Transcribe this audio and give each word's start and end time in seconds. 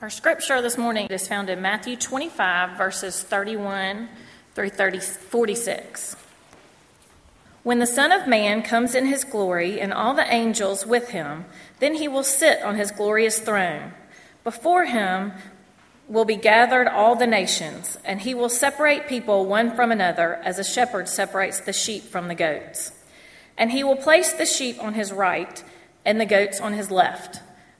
Our 0.00 0.10
scripture 0.10 0.62
this 0.62 0.78
morning 0.78 1.08
is 1.08 1.26
found 1.26 1.50
in 1.50 1.60
Matthew 1.60 1.96
25, 1.96 2.78
verses 2.78 3.20
31 3.20 4.08
through 4.54 4.70
30, 4.70 5.00
46. 5.00 6.14
When 7.64 7.80
the 7.80 7.86
Son 7.86 8.12
of 8.12 8.28
Man 8.28 8.62
comes 8.62 8.94
in 8.94 9.06
his 9.06 9.24
glory 9.24 9.80
and 9.80 9.92
all 9.92 10.14
the 10.14 10.32
angels 10.32 10.86
with 10.86 11.08
him, 11.08 11.46
then 11.80 11.94
he 11.94 12.06
will 12.06 12.22
sit 12.22 12.62
on 12.62 12.76
his 12.76 12.92
glorious 12.92 13.40
throne. 13.40 13.92
Before 14.44 14.84
him 14.84 15.32
will 16.06 16.24
be 16.24 16.36
gathered 16.36 16.86
all 16.86 17.16
the 17.16 17.26
nations, 17.26 17.98
and 18.04 18.20
he 18.20 18.34
will 18.34 18.48
separate 18.48 19.08
people 19.08 19.46
one 19.46 19.74
from 19.74 19.90
another 19.90 20.36
as 20.44 20.60
a 20.60 20.64
shepherd 20.64 21.08
separates 21.08 21.58
the 21.58 21.72
sheep 21.72 22.04
from 22.04 22.28
the 22.28 22.36
goats. 22.36 22.92
And 23.56 23.72
he 23.72 23.82
will 23.82 23.96
place 23.96 24.32
the 24.32 24.46
sheep 24.46 24.80
on 24.80 24.94
his 24.94 25.12
right 25.12 25.64
and 26.04 26.20
the 26.20 26.24
goats 26.24 26.60
on 26.60 26.74
his 26.74 26.92
left. 26.92 27.40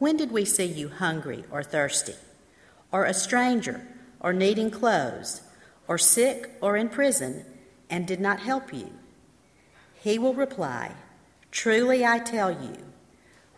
when 0.00 0.16
did 0.16 0.32
we 0.32 0.46
see 0.46 0.64
you 0.64 0.88
hungry 0.88 1.44
or 1.50 1.62
thirsty, 1.62 2.14
or 2.90 3.04
a 3.04 3.12
stranger, 3.12 3.86
or 4.18 4.32
needing 4.32 4.70
clothes, 4.70 5.42
or 5.86 5.98
sick 5.98 6.50
or 6.62 6.74
in 6.74 6.88
prison, 6.88 7.44
and 7.90 8.06
did 8.06 8.18
not 8.18 8.40
help 8.40 8.72
you? 8.72 8.90
He 10.02 10.18
will 10.18 10.32
reply, 10.32 10.92
Truly 11.50 12.04
I 12.06 12.18
tell 12.18 12.50
you, 12.50 12.78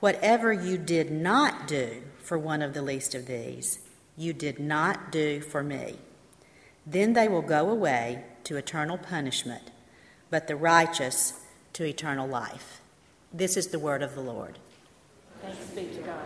whatever 0.01 0.53
you 0.53 0.79
did 0.79 1.13
not 1.13 1.69
do 1.69 2.03
for 2.19 2.37
one 2.37 2.61
of 2.61 2.75
the 2.75 2.83
least 2.83 3.15
of 3.15 3.27
these, 3.27 3.79
you 4.17 4.33
did 4.33 4.59
not 4.59 5.13
do 5.13 5.41
for 5.41 5.63
me. 5.63 5.97
Then 6.85 7.13
they 7.13 7.29
will 7.29 7.43
go 7.43 7.71
away 7.71 8.25
to 8.45 8.57
eternal 8.57 8.99
punishment, 8.99 9.71
but 10.29 10.49
the 10.49 10.57
righteous 10.57 11.35
to 11.75 11.85
eternal 11.85 12.27
life. 12.27 12.81
This 13.33 13.57
is 13.57 13.69
the 13.69 13.79
word 13.79 14.03
of 14.03 14.17
the 14.17 14.21
Lord. 14.21 14.59
Thanks 15.43 15.67
be 15.71 15.97
to 15.97 16.03
God. 16.03 16.19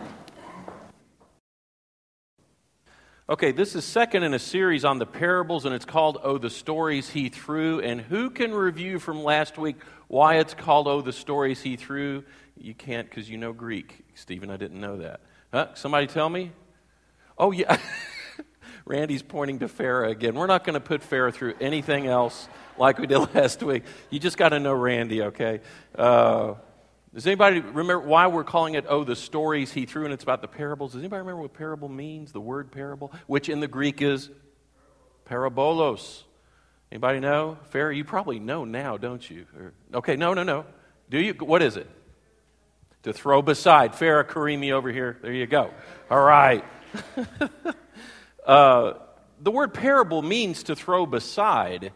Okay, 3.27 3.51
this 3.51 3.75
is 3.75 3.83
second 3.83 4.21
in 4.21 4.35
a 4.35 4.39
series 4.39 4.85
on 4.85 4.99
the 4.99 5.07
parables, 5.07 5.65
and 5.65 5.73
it's 5.73 5.85
called 5.85 6.19
Oh, 6.21 6.37
the 6.37 6.51
Stories 6.51 7.09
He 7.09 7.29
Threw. 7.29 7.79
And 7.79 7.99
who 7.99 8.29
can 8.29 8.53
review 8.53 8.99
from 8.99 9.23
last 9.23 9.57
week 9.57 9.77
why 10.07 10.35
it's 10.35 10.53
called 10.53 10.87
Oh, 10.87 11.01
the 11.01 11.11
Stories 11.11 11.59
He 11.59 11.77
Threw? 11.77 12.23
You 12.59 12.75
can't 12.75 13.09
because 13.09 13.27
you 13.27 13.37
know 13.37 13.53
Greek. 13.53 14.05
Stephen, 14.13 14.51
I 14.51 14.57
didn't 14.57 14.79
know 14.79 14.97
that. 14.97 15.21
Huh? 15.51 15.69
Somebody 15.73 16.05
tell 16.05 16.29
me? 16.29 16.51
Oh, 17.39 17.51
yeah. 17.51 17.79
Randy's 18.85 19.23
pointing 19.23 19.59
to 19.59 19.67
Farah 19.67 20.11
again. 20.11 20.35
We're 20.35 20.45
not 20.45 20.63
going 20.63 20.75
to 20.75 20.79
put 20.79 21.01
Farah 21.01 21.33
through 21.33 21.55
anything 21.59 22.05
else 22.05 22.47
like 22.77 22.99
we 22.99 23.07
did 23.07 23.17
last 23.33 23.63
week. 23.63 23.83
You 24.11 24.19
just 24.19 24.37
got 24.37 24.49
to 24.49 24.59
know 24.59 24.73
Randy, 24.73 25.23
okay? 25.23 25.61
Uh, 25.95 26.53
does 27.13 27.25
anybody 27.25 27.61
remember 27.61 27.99
why 27.99 28.27
we're 28.27 28.43
calling 28.43 28.75
it, 28.75 28.85
oh, 28.87 29.03
the 29.03 29.15
stories 29.15 29.71
he 29.71 29.85
threw, 29.85 30.05
and 30.05 30.13
it's 30.13 30.23
about 30.23 30.41
the 30.41 30.47
parables? 30.47 30.93
Does 30.93 30.99
anybody 30.99 31.19
remember 31.19 31.41
what 31.41 31.53
parable 31.53 31.89
means? 31.89 32.31
The 32.31 32.41
word 32.41 32.71
parable, 32.71 33.11
which 33.27 33.49
in 33.49 33.59
the 33.59 33.67
Greek 33.67 34.01
is 34.01 34.29
parabolos. 35.29 36.23
Anybody 36.91 37.19
know? 37.19 37.57
Fair, 37.69 37.91
you 37.91 38.03
probably 38.03 38.39
know 38.39 38.65
now, 38.65 38.97
don't 38.97 39.27
you? 39.29 39.45
Or, 39.57 39.73
okay, 39.95 40.15
no, 40.15 40.33
no, 40.33 40.43
no. 40.43 40.65
Do 41.09 41.19
you? 41.19 41.33
What 41.33 41.61
is 41.61 41.77
it? 41.77 41.89
To 43.03 43.13
throw 43.13 43.41
beside. 43.41 43.93
Farah 43.93 44.25
Karimi 44.25 44.71
over 44.71 44.91
here. 44.91 45.17
There 45.21 45.33
you 45.33 45.47
go. 45.47 45.71
All 46.09 46.21
right. 46.21 46.63
uh, 48.45 48.93
the 49.41 49.51
word 49.51 49.73
parable 49.73 50.21
means 50.21 50.63
to 50.63 50.75
throw 50.75 51.05
beside. 51.05 51.91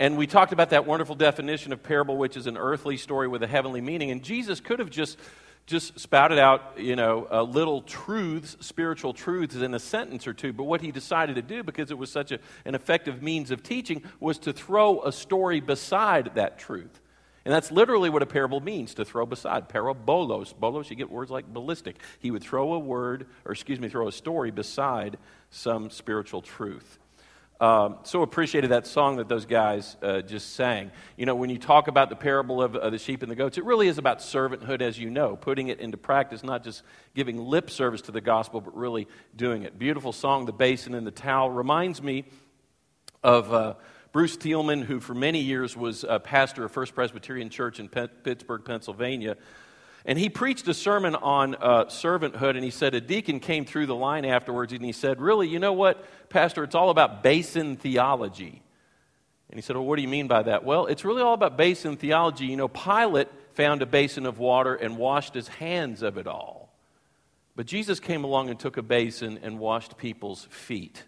And 0.00 0.16
we 0.16 0.26
talked 0.26 0.54
about 0.54 0.70
that 0.70 0.86
wonderful 0.86 1.14
definition 1.14 1.74
of 1.74 1.82
parable, 1.82 2.16
which 2.16 2.34
is 2.34 2.46
an 2.46 2.56
earthly 2.56 2.96
story 2.96 3.28
with 3.28 3.42
a 3.42 3.46
heavenly 3.46 3.82
meaning. 3.82 4.10
And 4.10 4.22
Jesus 4.22 4.58
could 4.58 4.78
have 4.78 4.88
just, 4.88 5.18
just 5.66 6.00
spouted 6.00 6.38
out, 6.38 6.78
you 6.78 6.96
know, 6.96 7.28
uh, 7.30 7.42
little 7.42 7.82
truths, 7.82 8.56
spiritual 8.60 9.12
truths 9.12 9.56
in 9.56 9.74
a 9.74 9.78
sentence 9.78 10.26
or 10.26 10.32
two. 10.32 10.54
But 10.54 10.64
what 10.64 10.80
he 10.80 10.90
decided 10.90 11.36
to 11.36 11.42
do, 11.42 11.62
because 11.62 11.90
it 11.90 11.98
was 11.98 12.10
such 12.10 12.32
a, 12.32 12.38
an 12.64 12.74
effective 12.74 13.22
means 13.22 13.50
of 13.50 13.62
teaching, 13.62 14.02
was 14.20 14.38
to 14.38 14.54
throw 14.54 15.02
a 15.02 15.12
story 15.12 15.60
beside 15.60 16.34
that 16.34 16.58
truth. 16.58 16.98
And 17.44 17.52
that's 17.52 17.70
literally 17.70 18.08
what 18.08 18.22
a 18.22 18.26
parable 18.26 18.60
means 18.60 18.94
to 18.94 19.04
throw 19.04 19.26
beside. 19.26 19.68
Parabolos. 19.68 20.58
Bolos, 20.58 20.88
you 20.88 20.96
get 20.96 21.10
words 21.10 21.30
like 21.30 21.46
ballistic. 21.52 21.96
He 22.20 22.30
would 22.30 22.42
throw 22.42 22.72
a 22.72 22.78
word, 22.78 23.26
or 23.44 23.52
excuse 23.52 23.78
me, 23.78 23.90
throw 23.90 24.08
a 24.08 24.12
story 24.12 24.50
beside 24.50 25.18
some 25.50 25.90
spiritual 25.90 26.40
truth. 26.40 26.98
Um, 27.60 27.98
so 28.04 28.22
appreciated 28.22 28.70
that 28.70 28.86
song 28.86 29.16
that 29.16 29.28
those 29.28 29.44
guys 29.44 29.94
uh, 30.02 30.22
just 30.22 30.54
sang. 30.54 30.90
You 31.18 31.26
know, 31.26 31.34
when 31.34 31.50
you 31.50 31.58
talk 31.58 31.88
about 31.88 32.08
the 32.08 32.16
parable 32.16 32.62
of 32.62 32.72
the 32.72 32.98
sheep 32.98 33.22
and 33.22 33.30
the 33.30 33.36
goats, 33.36 33.58
it 33.58 33.64
really 33.64 33.86
is 33.86 33.98
about 33.98 34.20
servanthood, 34.20 34.80
as 34.80 34.98
you 34.98 35.10
know, 35.10 35.36
putting 35.36 35.68
it 35.68 35.78
into 35.78 35.98
practice, 35.98 36.42
not 36.42 36.64
just 36.64 36.82
giving 37.14 37.36
lip 37.36 37.68
service 37.68 38.00
to 38.02 38.12
the 38.12 38.22
gospel, 38.22 38.62
but 38.62 38.74
really 38.74 39.06
doing 39.36 39.64
it. 39.64 39.78
Beautiful 39.78 40.12
song, 40.12 40.46
The 40.46 40.54
Basin 40.54 40.94
and 40.94 41.06
the 41.06 41.10
Towel, 41.10 41.50
reminds 41.50 42.02
me 42.02 42.24
of 43.22 43.52
uh, 43.52 43.74
Bruce 44.12 44.38
Thielemann, 44.38 44.84
who 44.84 44.98
for 44.98 45.12
many 45.12 45.40
years 45.40 45.76
was 45.76 46.02
a 46.08 46.18
pastor 46.18 46.64
of 46.64 46.72
First 46.72 46.94
Presbyterian 46.94 47.50
Church 47.50 47.78
in 47.78 47.90
Pittsburgh, 47.90 48.64
Pennsylvania. 48.64 49.36
And 50.04 50.18
he 50.18 50.28
preached 50.28 50.66
a 50.68 50.74
sermon 50.74 51.14
on 51.14 51.54
uh, 51.56 51.84
servanthood, 51.86 52.54
and 52.54 52.64
he 52.64 52.70
said 52.70 52.94
a 52.94 53.00
deacon 53.00 53.38
came 53.38 53.64
through 53.64 53.86
the 53.86 53.94
line 53.94 54.24
afterwards, 54.24 54.72
and 54.72 54.84
he 54.84 54.92
said, 54.92 55.20
Really, 55.20 55.48
you 55.48 55.58
know 55.58 55.74
what, 55.74 56.04
Pastor, 56.30 56.64
it's 56.64 56.74
all 56.74 56.90
about 56.90 57.22
basin 57.22 57.76
theology. 57.76 58.62
And 59.50 59.58
he 59.58 59.62
said, 59.62 59.76
Well, 59.76 59.84
what 59.84 59.96
do 59.96 60.02
you 60.02 60.08
mean 60.08 60.26
by 60.26 60.42
that? 60.44 60.64
Well, 60.64 60.86
it's 60.86 61.04
really 61.04 61.22
all 61.22 61.34
about 61.34 61.56
basin 61.58 61.96
theology. 61.96 62.46
You 62.46 62.56
know, 62.56 62.68
Pilate 62.68 63.28
found 63.52 63.82
a 63.82 63.86
basin 63.86 64.24
of 64.24 64.38
water 64.38 64.74
and 64.74 64.96
washed 64.96 65.34
his 65.34 65.48
hands 65.48 66.02
of 66.02 66.16
it 66.16 66.26
all. 66.26 66.72
But 67.56 67.66
Jesus 67.66 68.00
came 68.00 68.24
along 68.24 68.48
and 68.48 68.58
took 68.58 68.78
a 68.78 68.82
basin 68.82 69.40
and 69.42 69.58
washed 69.58 69.98
people's 69.98 70.46
feet. 70.50 71.04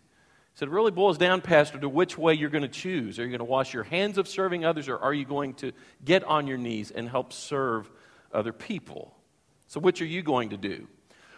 He 0.53 0.59
said, 0.59 0.69
It 0.69 0.73
really 0.73 0.91
boils 0.91 1.17
down, 1.17 1.41
Pastor, 1.41 1.79
to 1.79 1.89
which 1.89 2.19
way 2.19 2.35
you're 2.35 2.51
going 2.51 2.63
to 2.63 2.69
choose. 2.69 3.19
Are 3.19 3.23
you 3.23 3.31
going 3.31 3.39
to 3.39 3.45
wash 3.45 3.73
your 3.73 3.85
hands 3.85 4.19
of 4.19 4.29
serving 4.29 4.67
others, 4.67 4.89
or 4.89 4.99
are 4.99 5.15
you 5.15 5.25
going 5.25 5.55
to 5.55 5.73
get 6.05 6.25
on 6.25 6.47
your 6.47 6.59
knees 6.59 6.91
and 6.91 7.09
help 7.09 7.33
serve 7.33 7.91
other 8.33 8.53
people. 8.53 9.15
So, 9.67 9.81
which 9.81 10.03
are 10.03 10.07
you 10.07 10.23
going 10.23 10.51
to 10.51 10.57
do? 10.57 10.87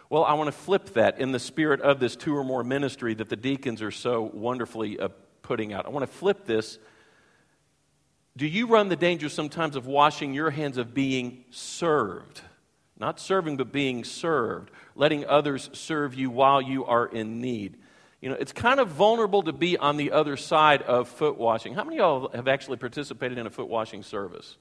Well, 0.09 0.23
I 0.23 0.33
want 0.33 0.47
to 0.47 0.51
flip 0.51 0.93
that 0.93 1.19
in 1.19 1.31
the 1.31 1.39
spirit 1.39 1.81
of 1.81 1.99
this 1.99 2.15
two 2.15 2.35
or 2.35 2.43
more 2.43 2.63
ministry 2.63 3.13
that 3.15 3.29
the 3.29 3.35
deacons 3.35 3.81
are 3.81 3.91
so 3.91 4.29
wonderfully 4.33 4.99
uh, 4.99 5.09
putting 5.41 5.73
out. 5.73 5.85
I 5.85 5.89
want 5.89 6.03
to 6.03 6.17
flip 6.17 6.45
this. 6.45 6.77
Do 8.37 8.45
you 8.45 8.67
run 8.67 8.89
the 8.89 8.95
danger 8.95 9.29
sometimes 9.29 9.75
of 9.75 9.87
washing 9.87 10.33
your 10.33 10.51
hands 10.51 10.77
of 10.77 10.93
being 10.93 11.45
served? 11.49 12.41
Not 12.99 13.19
serving, 13.19 13.57
but 13.57 13.71
being 13.71 14.03
served, 14.03 14.71
letting 14.95 15.25
others 15.25 15.69
serve 15.73 16.13
you 16.13 16.29
while 16.29 16.61
you 16.61 16.85
are 16.85 17.05
in 17.05 17.41
need. 17.41 17.77
You 18.21 18.29
know, 18.29 18.35
it's 18.39 18.53
kind 18.53 18.79
of 18.79 18.89
vulnerable 18.89 19.43
to 19.43 19.53
be 19.53 19.77
on 19.77 19.97
the 19.97 20.11
other 20.11 20.37
side 20.37 20.81
of 20.81 21.07
foot 21.07 21.37
washing. 21.37 21.73
How 21.73 21.83
many 21.83 21.97
of 21.97 21.99
y'all 21.99 22.29
have 22.33 22.47
actually 22.47 22.77
participated 22.77 23.37
in 23.37 23.45
a 23.45 23.49
foot 23.49 23.69
washing 23.69 24.01
service? 24.01 24.57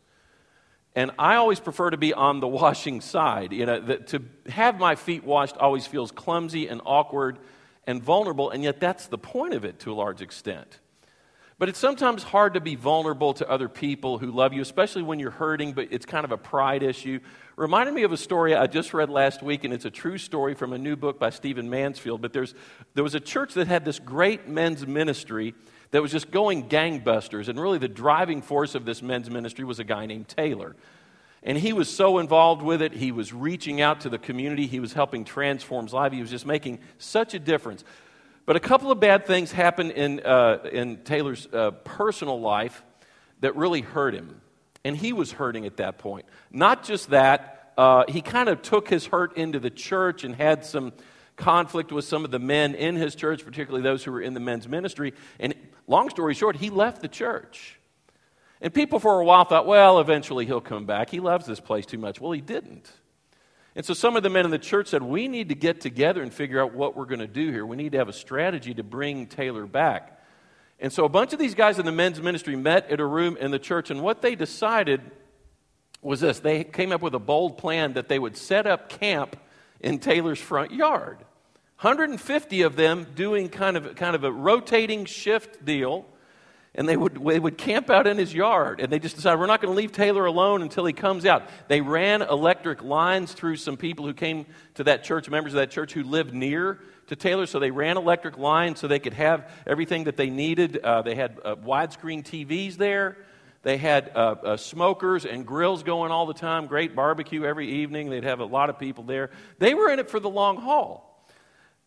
And 0.95 1.11
I 1.19 1.37
always 1.37 1.59
prefer 1.59 1.91
to 1.91 1.97
be 1.97 2.15
on 2.15 2.41
the 2.41 2.47
washing 2.47 3.01
side. 3.01 3.53
You 3.53 3.67
know, 3.67 3.81
the, 3.81 3.97
to 3.97 4.23
have 4.49 4.79
my 4.79 4.95
feet 4.95 5.25
washed 5.25 5.57
always 5.57 5.87
feels 5.87 6.13
clumsy 6.13 6.69
and 6.69 6.81
awkward 6.85 7.39
and 7.87 8.03
vulnerable, 8.03 8.51
and 8.51 8.63
yet 8.63 8.81
that's 8.81 9.09
the 9.09 9.19
point 9.19 9.55
of 9.55 9.65
it 9.65 9.81
to 9.81 9.93
a 9.93 9.95
large 9.95 10.23
extent. 10.23 10.79
But 11.59 11.69
it's 11.69 11.79
sometimes 11.79 12.25
hard 12.25 12.55
to 12.55 12.61
be 12.61 12.75
vulnerable 12.75 13.35
to 13.35 13.49
other 13.49 13.69
people 13.69 14.19
who 14.19 14.31
love 14.31 14.53
you, 14.53 14.61
especially 14.61 15.03
when 15.03 15.21
you're 15.21 15.31
hurting, 15.31 15.73
but 15.73 15.89
it's 15.93 16.05
kind 16.05 16.25
of 16.25 16.33
a 16.33 16.37
pride 16.37 16.83
issue. 16.83 17.21
Reminded 17.57 17.95
me 17.95 18.03
of 18.03 18.13
a 18.13 18.17
story 18.17 18.57
I 18.57 18.67
just 18.67 18.93
read 18.93 19.09
last 19.09 19.41
week, 19.41 19.63
and 19.63 19.73
it's 19.73 19.85
a 19.85 19.91
true 19.91 20.19
story 20.19 20.55
from 20.55 20.73
a 20.73 20.79
new 20.79 20.97
book 20.97 21.21
by 21.21 21.31
Stephen 21.31 21.71
Mansfield. 21.71 22.21
But 22.21 22.33
there's, 22.33 22.55
there 22.95 23.05
was 23.05 23.15
a 23.15 23.21
church 23.21 23.55
that 23.55 23.69
had 23.69 23.85
this 23.85 24.01
great 24.01 24.49
men's 24.49 24.85
ministry 24.85 25.55
that 25.91 26.03
was 26.03 26.13
just 26.13 26.31
going 26.31 26.69
gangbusters, 26.69 27.49
and 27.49 27.61
really 27.61 27.79
the 27.79 27.89
driving 27.89 28.43
force 28.43 28.75
of 28.75 28.85
this 28.85 29.03
men's 29.03 29.31
ministry 29.31 29.65
was 29.65 29.79
a 29.79 29.85
guy 29.85 30.07
named 30.07 30.29
Taylor. 30.29 30.75
And 31.43 31.59
he 31.59 31.75
was 31.75 31.95
so 31.95 32.19
involved 32.19 32.63
with 32.63 32.81
it. 32.81 32.93
He 32.93 33.13
was 33.13 33.33
reaching 33.33 33.83
out 33.83 34.01
to 34.01 34.09
the 34.09 34.19
community. 34.19 34.67
He 34.67 34.81
was 34.81 34.95
helping 34.95 35.25
transform 35.25 35.87
life. 35.87 36.13
He 36.13 36.23
was 36.23 36.31
just 36.31 36.47
making 36.47 36.79
such 36.97 37.35
a 37.35 37.39
difference. 37.39 37.85
But 38.47 38.57
a 38.57 38.61
couple 38.61 38.91
of 38.91 38.99
bad 38.99 39.27
things 39.27 39.53
happened 39.53 39.93
in, 39.93 40.21
uh, 40.21 40.59
in 40.73 40.99
Taylor's 41.05 41.47
uh, 41.53 41.73
personal 41.73 42.41
life 42.41 42.83
that 43.41 43.57
really 43.57 43.83
hurt 43.83 44.15
him. 44.15 44.41
And 44.85 44.97
he 44.97 45.13
was 45.13 45.33
hurting 45.33 45.67
at 45.67 45.77
that 45.79 45.99
point. 45.99 46.25
Not 46.51 46.83
just 46.83 47.11
that, 47.11 47.73
uh, 47.77 48.05
he 48.09 48.23
kind 48.23 48.49
of 48.49 48.63
took 48.63 48.89
his 48.89 49.07
hurt 49.07 49.37
into 49.37 49.59
the 49.59 49.71
church 49.71 50.25
and 50.25 50.35
had 50.35 50.65
some 50.65 50.93
conflict 51.37 51.91
with 51.91 52.05
some 52.05 52.25
of 52.25 52.31
the 52.31 52.39
men 52.39 52.75
in 52.75 52.97
his 52.97 53.15
church, 53.15 53.45
particularly 53.45 53.83
those 53.83 54.05
who 54.05 54.13
were 54.13 54.21
in 54.21 54.35
the 54.35 54.41
men's 54.41 54.69
ministry. 54.69 55.13
And 55.41 55.55
long 55.87 56.11
story 56.11 56.35
short, 56.35 56.57
he 56.57 56.71
left 56.71 57.03
the 57.03 57.09
church. 57.09 57.79
And 58.61 58.73
people 58.73 58.99
for 58.99 59.21
a 59.21 59.25
while 59.25 59.45
thought, 59.45 59.67
well, 59.67 60.01
eventually 60.01 60.47
he'll 60.47 60.61
come 60.61 60.87
back. 60.87 61.11
He 61.11 61.21
loves 61.21 61.47
this 61.47 61.61
place 61.61 61.85
too 61.87 61.99
much. 61.99 62.21
Well, 62.21 62.33
he 62.33 62.41
didn't. 62.41 62.91
And 63.77 63.85
so 63.85 63.93
some 63.93 64.17
of 64.17 64.23
the 64.23 64.31
men 64.31 64.45
in 64.45 64.51
the 64.51 64.59
church 64.59 64.89
said, 64.89 65.03
we 65.03 65.27
need 65.29 65.49
to 65.49 65.55
get 65.55 65.81
together 65.81 66.23
and 66.23 66.33
figure 66.33 66.63
out 66.63 66.75
what 66.75 66.97
we're 66.97 67.07
going 67.07 67.19
to 67.21 67.27
do 67.27 67.51
here. 67.51 67.67
We 67.67 67.77
need 67.77 67.93
to 67.93 67.99
have 67.99 68.09
a 68.09 68.13
strategy 68.13 68.73
to 68.75 68.83
bring 68.83 69.27
Taylor 69.27 69.67
back. 69.67 70.21
And 70.79 70.93
so 70.93 71.05
a 71.05 71.09
bunch 71.09 71.33
of 71.33 71.39
these 71.39 71.55
guys 71.55 71.79
in 71.79 71.87
the 71.87 71.93
men's 71.93 72.21
ministry 72.21 72.57
met 72.57 72.91
at 72.91 73.01
a 73.01 73.07
room 73.07 73.37
in 73.37 73.51
the 73.51 73.59
church, 73.59 73.91
and 73.91 74.03
what 74.03 74.23
they 74.23 74.35
decided 74.35 75.01
was 76.03 76.21
this 76.21 76.41
they 76.41 76.65
came 76.65 76.93
up 76.93 77.01
with 77.01 77.15
a 77.15 77.19
bold 77.19 77.59
plan 77.59 77.95
that 77.95 78.09
they 78.09 78.19
would 78.19 78.37
set 78.37 78.67
up 78.67 78.89
camp 78.89 79.37
in 79.81 79.99
Taylor's 79.99 80.41
front 80.41 80.73
yard. 80.73 81.19
150 81.85 82.63
of 82.63 82.77
them 82.77 83.07
doing 83.15 83.49
kind 83.49 83.77
of, 83.77 83.95
kind 83.95 84.17
of 84.17 84.25
a 84.25 84.33
rotating 84.33 85.05
shift 85.05 85.65
deal 85.65 86.07
and 86.75 86.89
they 86.89 86.97
would, 86.97 87.25
they 87.25 87.39
would 87.39 87.57
camp 87.57 87.89
out 87.89 88.07
in 88.07 88.19
his 88.19 88.35
yard. 88.35 88.81
And 88.81 88.93
they 88.93 88.99
just 88.99 89.15
decided, 89.15 89.39
we're 89.39 89.47
not 89.47 89.61
going 89.61 89.73
to 89.73 89.77
leave 89.77 89.93
Taylor 89.93 90.27
alone 90.27 90.61
until 90.61 90.85
he 90.85 90.93
comes 90.93 91.25
out. 91.25 91.49
They 91.69 91.81
ran 91.81 92.23
electric 92.23 92.83
lines 92.83 93.33
through 93.33 93.57
some 93.57 93.77
people 93.77 94.07
who 94.07 94.15
came 94.15 94.47
to 94.75 94.85
that 94.85 95.05
church, 95.05 95.31
members 95.31 95.53
of 95.53 95.59
that 95.59 95.71
church 95.71 95.93
who 95.93 96.03
lived 96.03 96.35
near 96.35 96.81
to 97.07 97.17
Taylor. 97.17 97.47
So 97.47 97.61
they 97.61 97.71
ran 97.71 97.97
electric 97.97 98.39
lines 98.39 98.81
so 98.81 98.89
they 98.89 98.99
could 98.99 99.15
have 99.15 99.49
everything 99.67 100.05
that 100.05 100.17
they 100.17 100.31
needed. 100.31 100.79
Uh, 100.79 101.03
they 101.03 101.15
had 101.15 101.39
uh, 101.45 101.55
widescreen 101.57 102.25
TVs 102.25 102.77
there. 102.77 103.19
They 103.63 103.77
had 103.77 104.11
uh, 104.15 104.35
uh, 104.43 104.57
smokers 104.57 105.25
and 105.25 105.47
grills 105.47 105.85
going 105.85 106.11
all 106.11 106.27
the 106.27 106.35
time, 106.35 106.67
great 106.67 106.97
barbecue 106.97 107.45
every 107.45 107.71
evening. 107.71 108.11
They'd 108.11 108.25
have 108.25 108.41
a 108.41 108.45
lot 108.45 108.69
of 108.69 108.81
people 108.81 109.05
there. 109.05 109.31
They 109.59 109.75
were 109.75 109.91
in 109.91 110.01
it 110.01 110.11
for 110.11 110.19
the 110.19 110.29
long 110.29 110.57
haul. 110.57 111.14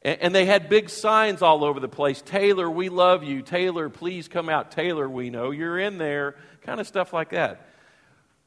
And 0.03 0.33
they 0.33 0.45
had 0.45 0.69
big 0.69 0.89
signs 0.89 1.41
all 1.41 1.63
over 1.63 1.79
the 1.79 1.89
place 1.89 2.21
Taylor, 2.21 2.69
we 2.69 2.89
love 2.89 3.23
you. 3.23 3.41
Taylor, 3.41 3.89
please 3.89 4.27
come 4.27 4.47
out. 4.47 4.71
Taylor, 4.71 5.09
we 5.09 5.29
know 5.29 5.51
you're 5.51 5.79
in 5.79 5.97
there. 5.97 6.35
Kind 6.61 6.79
of 6.79 6.87
stuff 6.87 7.13
like 7.13 7.29
that. 7.29 7.67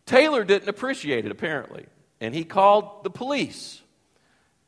Taylor 0.06 0.44
didn't 0.44 0.68
appreciate 0.68 1.24
it, 1.24 1.32
apparently. 1.32 1.86
And 2.20 2.34
he 2.34 2.44
called 2.44 3.04
the 3.04 3.10
police. 3.10 3.80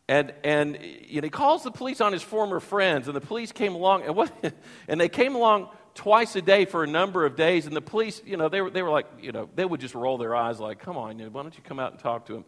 And, 0.09 0.33
and 0.43 0.79
you 0.83 1.21
know, 1.21 1.27
he 1.27 1.31
calls 1.31 1.63
the 1.63 1.71
police 1.71 2.01
on 2.01 2.13
his 2.13 2.23
former 2.23 2.61
friends. 2.61 3.07
And 3.07 3.17
the 3.17 3.21
police 3.21 3.53
came 3.53 3.75
along. 3.75 4.03
And, 4.03 4.17
what, 4.17 4.33
and 4.89 5.01
they 5.01 5.09
came 5.09 5.35
along 5.35 5.69
twice 5.95 6.35
a 6.37 6.43
day 6.43 6.65
for 6.65 6.83
a 6.83 6.87
number 6.87 7.25
of 7.25 7.37
days. 7.37 7.67
And 7.67 7.77
the 7.77 7.81
police, 7.81 8.21
you 8.27 8.37
know, 8.37 8.49
they 8.49 8.61
were, 8.61 8.71
they 8.71 8.83
were 8.83 8.91
like, 8.91 9.07
you 9.21 9.33
know, 9.33 9.49
they 9.55 9.65
would 9.65 9.81
just 9.81 9.95
roll 9.95 10.19
their 10.19 10.35
eyes 10.35 10.59
like, 10.59 10.81
come 10.81 10.97
on, 10.97 11.19
why 11.19 11.43
don't 11.43 11.57
you 11.57 11.63
come 11.63 11.79
out 11.79 11.93
and 11.93 12.01
talk 12.01 12.27
to 12.27 12.37
him? 12.37 12.45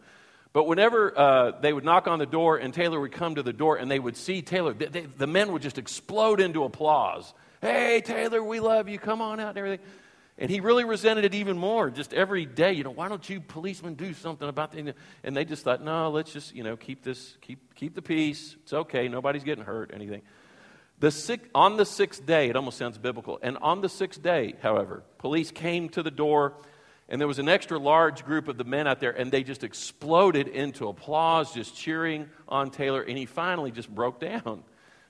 But 0.55 0.67
whenever 0.67 1.19
uh, 1.19 1.51
they 1.59 1.73
would 1.73 1.83
knock 1.83 2.07
on 2.07 2.17
the 2.17 2.25
door 2.25 2.55
and 2.55 2.73
Taylor 2.73 2.97
would 2.97 3.11
come 3.11 3.35
to 3.35 3.43
the 3.43 3.51
door 3.51 3.75
and 3.75 3.91
they 3.91 3.99
would 3.99 4.15
see 4.15 4.41
Taylor, 4.41 4.73
they, 4.73 4.85
they, 4.85 5.01
the 5.01 5.27
men 5.27 5.51
would 5.51 5.61
just 5.61 5.77
explode 5.77 6.39
into 6.39 6.63
applause. 6.63 7.33
Hey, 7.59 7.99
Taylor, 7.99 8.41
we 8.41 8.61
love 8.61 8.87
you. 8.87 8.97
Come 8.97 9.19
on 9.19 9.41
out 9.41 9.49
and 9.49 9.57
everything. 9.57 9.85
And 10.37 10.49
he 10.49 10.61
really 10.61 10.85
resented 10.85 11.25
it 11.25 11.35
even 11.35 11.57
more. 11.57 11.89
Just 11.89 12.13
every 12.13 12.45
day, 12.45 12.71
you 12.71 12.85
know, 12.85 12.91
why 12.91 13.09
don't 13.09 13.29
you 13.29 13.41
policemen 13.41 13.95
do 13.95 14.13
something 14.13 14.47
about 14.47 14.71
that? 14.71 14.95
And 15.25 15.35
they 15.35 15.43
just 15.43 15.65
thought, 15.65 15.83
no, 15.83 16.09
let's 16.09 16.31
just, 16.31 16.55
you 16.55 16.63
know, 16.63 16.77
keep 16.77 17.03
this, 17.03 17.35
keep, 17.41 17.75
keep 17.75 17.93
the 17.93 18.01
peace. 18.01 18.55
It's 18.63 18.71
okay. 18.71 19.09
Nobody's 19.09 19.43
getting 19.43 19.65
hurt, 19.65 19.91
anything. 19.93 20.21
The 21.01 21.11
six, 21.11 21.45
on 21.53 21.75
the 21.75 21.85
sixth 21.85 22.25
day, 22.25 22.47
it 22.47 22.55
almost 22.55 22.77
sounds 22.77 22.97
biblical. 22.97 23.39
And 23.41 23.57
on 23.57 23.81
the 23.81 23.89
sixth 23.89 24.23
day, 24.23 24.55
however, 24.61 25.03
police 25.17 25.51
came 25.51 25.89
to 25.89 26.01
the 26.01 26.11
door 26.11 26.53
and 27.07 27.21
there 27.21 27.27
was 27.27 27.39
an 27.39 27.47
extra 27.47 27.77
large 27.77 28.25
group 28.25 28.47
of 28.47 28.57
the 28.57 28.63
men 28.63 28.87
out 28.87 28.99
there, 28.99 29.11
and 29.11 29.31
they 29.31 29.43
just 29.43 29.63
exploded 29.63 30.47
into 30.47 30.87
applause, 30.87 31.53
just 31.53 31.75
cheering 31.75 32.29
on 32.47 32.71
Taylor. 32.71 33.01
And 33.01 33.17
he 33.17 33.25
finally 33.25 33.71
just 33.71 33.93
broke 33.93 34.19
down, 34.19 34.63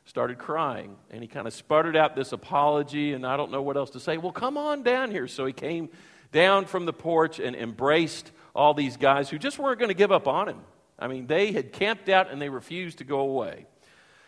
started 0.04 0.38
crying. 0.38 0.98
And 1.10 1.22
he 1.22 1.28
kind 1.28 1.48
of 1.48 1.54
sputtered 1.54 1.96
out 1.96 2.16
this 2.16 2.34
apology, 2.34 3.14
and 3.14 3.26
I 3.26 3.38
don't 3.38 3.52
know 3.52 3.62
what 3.62 3.78
else 3.78 3.92
to 3.92 4.00
say. 4.02 4.18
Well, 4.18 4.34
come 4.34 4.58
on 4.58 4.84
down 4.84 5.10
here. 5.10 5.28
So 5.28 5.46
he 5.46 5.54
came 5.54 5.90
down 6.34 6.66
from 6.66 6.86
the 6.86 6.94
porch 6.94 7.40
and 7.40 7.56
embraced 7.56 8.32
all 8.54 8.74
these 8.74 8.98
guys 8.98 9.30
who 9.30 9.38
just 9.38 9.58
weren't 9.58 9.80
going 9.80 9.90
to 9.90 9.96
give 9.96 10.12
up 10.12 10.28
on 10.28 10.50
him. 10.50 10.60
I 11.00 11.08
mean, 11.08 11.28
they 11.28 11.54
had 11.54 11.72
camped 11.72 12.10
out 12.10 12.30
and 12.30 12.42
they 12.42 12.50
refused 12.50 12.98
to 12.98 13.04
go 13.06 13.20
away. 13.20 13.68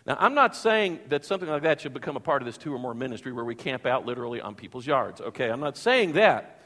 Now, 0.06 0.16
I'm 0.20 0.34
not 0.34 0.56
saying 0.56 1.02
that 1.10 1.25
something 1.25 1.50
like 1.50 1.63
that 1.63 1.81
should 1.81 1.94
become 1.94 2.16
a 2.16 2.22
part 2.22 2.42
of 2.42 2.46
this 2.46 2.58
two 2.58 2.74
or 2.74 2.80
more 2.80 2.94
ministry 2.94 3.34
where 3.34 3.44
we 3.44 3.56
camp 3.56 3.86
out 3.86 4.06
literally 4.06 4.40
on 4.40 4.56
people's 4.56 4.88
yards, 4.88 5.20
okay? 5.20 5.50
I'm 5.50 5.60
not 5.60 5.75
saying 5.75 6.13
that. 6.13 6.56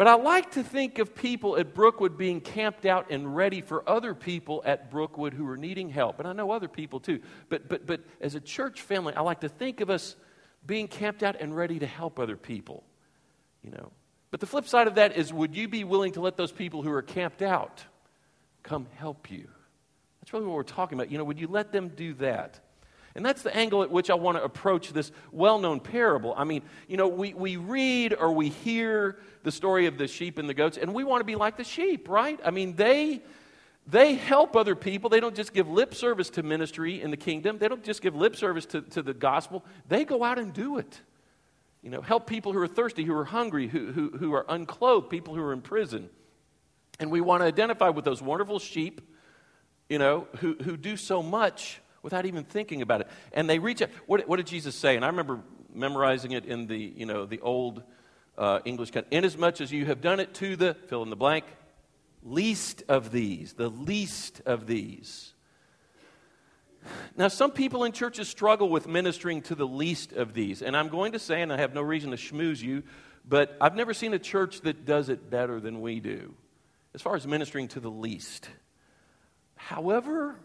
But 0.00 0.06
I 0.06 0.14
like 0.14 0.52
to 0.52 0.62
think 0.62 0.98
of 0.98 1.14
people 1.14 1.58
at 1.58 1.74
Brookwood 1.74 2.16
being 2.16 2.40
camped 2.40 2.86
out 2.86 3.10
and 3.10 3.36
ready 3.36 3.60
for 3.60 3.86
other 3.86 4.14
people 4.14 4.62
at 4.64 4.90
Brookwood 4.90 5.34
who 5.34 5.46
are 5.46 5.58
needing 5.58 5.90
help. 5.90 6.18
And 6.18 6.26
I 6.26 6.32
know 6.32 6.52
other 6.52 6.68
people 6.68 7.00
too. 7.00 7.20
But, 7.50 7.68
but, 7.68 7.86
but 7.86 8.00
as 8.18 8.34
a 8.34 8.40
church 8.40 8.80
family, 8.80 9.12
I 9.12 9.20
like 9.20 9.40
to 9.40 9.48
think 9.50 9.82
of 9.82 9.90
us 9.90 10.16
being 10.64 10.88
camped 10.88 11.22
out 11.22 11.36
and 11.38 11.54
ready 11.54 11.80
to 11.80 11.86
help 11.86 12.18
other 12.18 12.38
people. 12.38 12.82
You 13.62 13.72
know. 13.72 13.92
But 14.30 14.40
the 14.40 14.46
flip 14.46 14.66
side 14.66 14.86
of 14.86 14.94
that 14.94 15.18
is 15.18 15.34
would 15.34 15.54
you 15.54 15.68
be 15.68 15.84
willing 15.84 16.12
to 16.12 16.22
let 16.22 16.38
those 16.38 16.50
people 16.50 16.82
who 16.82 16.92
are 16.92 17.02
camped 17.02 17.42
out 17.42 17.84
come 18.62 18.86
help 18.96 19.30
you? 19.30 19.48
That's 20.22 20.32
really 20.32 20.46
what 20.46 20.54
we're 20.54 20.62
talking 20.62 20.96
about. 20.96 21.12
You 21.12 21.18
know, 21.18 21.24
would 21.24 21.38
you 21.38 21.48
let 21.48 21.72
them 21.72 21.88
do 21.88 22.14
that? 22.14 22.58
And 23.14 23.26
that's 23.26 23.42
the 23.42 23.54
angle 23.54 23.82
at 23.82 23.90
which 23.90 24.08
I 24.08 24.14
want 24.14 24.38
to 24.38 24.44
approach 24.44 24.92
this 24.92 25.10
well 25.32 25.58
known 25.58 25.80
parable. 25.80 26.32
I 26.36 26.44
mean, 26.44 26.62
you 26.86 26.96
know, 26.96 27.08
we, 27.08 27.34
we 27.34 27.56
read 27.56 28.14
or 28.14 28.32
we 28.32 28.50
hear 28.50 29.18
the 29.42 29.50
story 29.50 29.86
of 29.86 29.98
the 29.98 30.06
sheep 30.06 30.38
and 30.38 30.48
the 30.48 30.54
goats, 30.54 30.76
and 30.76 30.94
we 30.94 31.02
want 31.02 31.20
to 31.20 31.24
be 31.24 31.34
like 31.34 31.56
the 31.56 31.64
sheep, 31.64 32.08
right? 32.08 32.38
I 32.44 32.50
mean, 32.50 32.76
they, 32.76 33.22
they 33.86 34.14
help 34.14 34.54
other 34.54 34.76
people. 34.76 35.10
They 35.10 35.18
don't 35.18 35.34
just 35.34 35.52
give 35.52 35.68
lip 35.68 35.94
service 35.94 36.30
to 36.30 36.44
ministry 36.44 37.02
in 37.02 37.10
the 37.10 37.16
kingdom, 37.16 37.58
they 37.58 37.68
don't 37.68 37.82
just 37.82 38.00
give 38.00 38.14
lip 38.14 38.36
service 38.36 38.66
to, 38.66 38.82
to 38.82 39.02
the 39.02 39.14
gospel. 39.14 39.64
They 39.88 40.04
go 40.04 40.22
out 40.22 40.38
and 40.38 40.52
do 40.52 40.78
it. 40.78 41.00
You 41.82 41.90
know, 41.90 42.02
help 42.02 42.26
people 42.26 42.52
who 42.52 42.60
are 42.60 42.68
thirsty, 42.68 43.04
who 43.04 43.16
are 43.16 43.24
hungry, 43.24 43.66
who, 43.66 43.90
who, 43.90 44.10
who 44.10 44.34
are 44.34 44.44
unclothed, 44.48 45.08
people 45.08 45.34
who 45.34 45.42
are 45.42 45.52
in 45.52 45.62
prison. 45.62 46.10
And 47.00 47.10
we 47.10 47.22
want 47.22 47.40
to 47.40 47.46
identify 47.46 47.88
with 47.88 48.04
those 48.04 48.20
wonderful 48.20 48.58
sheep, 48.58 49.00
you 49.88 49.98
know, 49.98 50.28
who, 50.40 50.56
who 50.62 50.76
do 50.76 50.98
so 50.98 51.22
much 51.22 51.80
without 52.02 52.26
even 52.26 52.44
thinking 52.44 52.82
about 52.82 53.02
it. 53.02 53.08
And 53.32 53.48
they 53.48 53.58
reach 53.58 53.82
out. 53.82 53.90
What, 54.06 54.26
what 54.28 54.36
did 54.36 54.46
Jesus 54.46 54.74
say? 54.74 54.96
And 54.96 55.04
I 55.04 55.08
remember 55.08 55.40
memorizing 55.74 56.32
it 56.32 56.44
in 56.44 56.66
the, 56.66 56.78
you 56.78 57.06
know, 57.06 57.26
the 57.26 57.40
old 57.40 57.82
uh, 58.38 58.60
English. 58.64 58.90
Inasmuch 59.10 59.60
as 59.60 59.72
you 59.72 59.86
have 59.86 60.00
done 60.00 60.20
it 60.20 60.34
to 60.34 60.56
the, 60.56 60.74
fill 60.88 61.02
in 61.02 61.10
the 61.10 61.16
blank, 61.16 61.44
least 62.22 62.82
of 62.88 63.10
these, 63.10 63.54
the 63.54 63.68
least 63.68 64.42
of 64.46 64.66
these. 64.66 65.32
Now, 67.16 67.28
some 67.28 67.50
people 67.50 67.84
in 67.84 67.92
churches 67.92 68.28
struggle 68.28 68.68
with 68.68 68.86
ministering 68.86 69.42
to 69.42 69.54
the 69.54 69.66
least 69.66 70.12
of 70.12 70.32
these. 70.32 70.62
And 70.62 70.76
I'm 70.76 70.88
going 70.88 71.12
to 71.12 71.18
say, 71.18 71.42
and 71.42 71.52
I 71.52 71.58
have 71.58 71.74
no 71.74 71.82
reason 71.82 72.10
to 72.10 72.16
schmooze 72.16 72.62
you, 72.62 72.82
but 73.28 73.56
I've 73.60 73.76
never 73.76 73.92
seen 73.92 74.14
a 74.14 74.18
church 74.18 74.62
that 74.62 74.86
does 74.86 75.10
it 75.10 75.30
better 75.30 75.60
than 75.60 75.82
we 75.82 76.00
do 76.00 76.34
as 76.94 77.02
far 77.02 77.16
as 77.16 77.26
ministering 77.26 77.68
to 77.68 77.80
the 77.80 77.90
least. 77.90 78.48
However, 79.56 80.36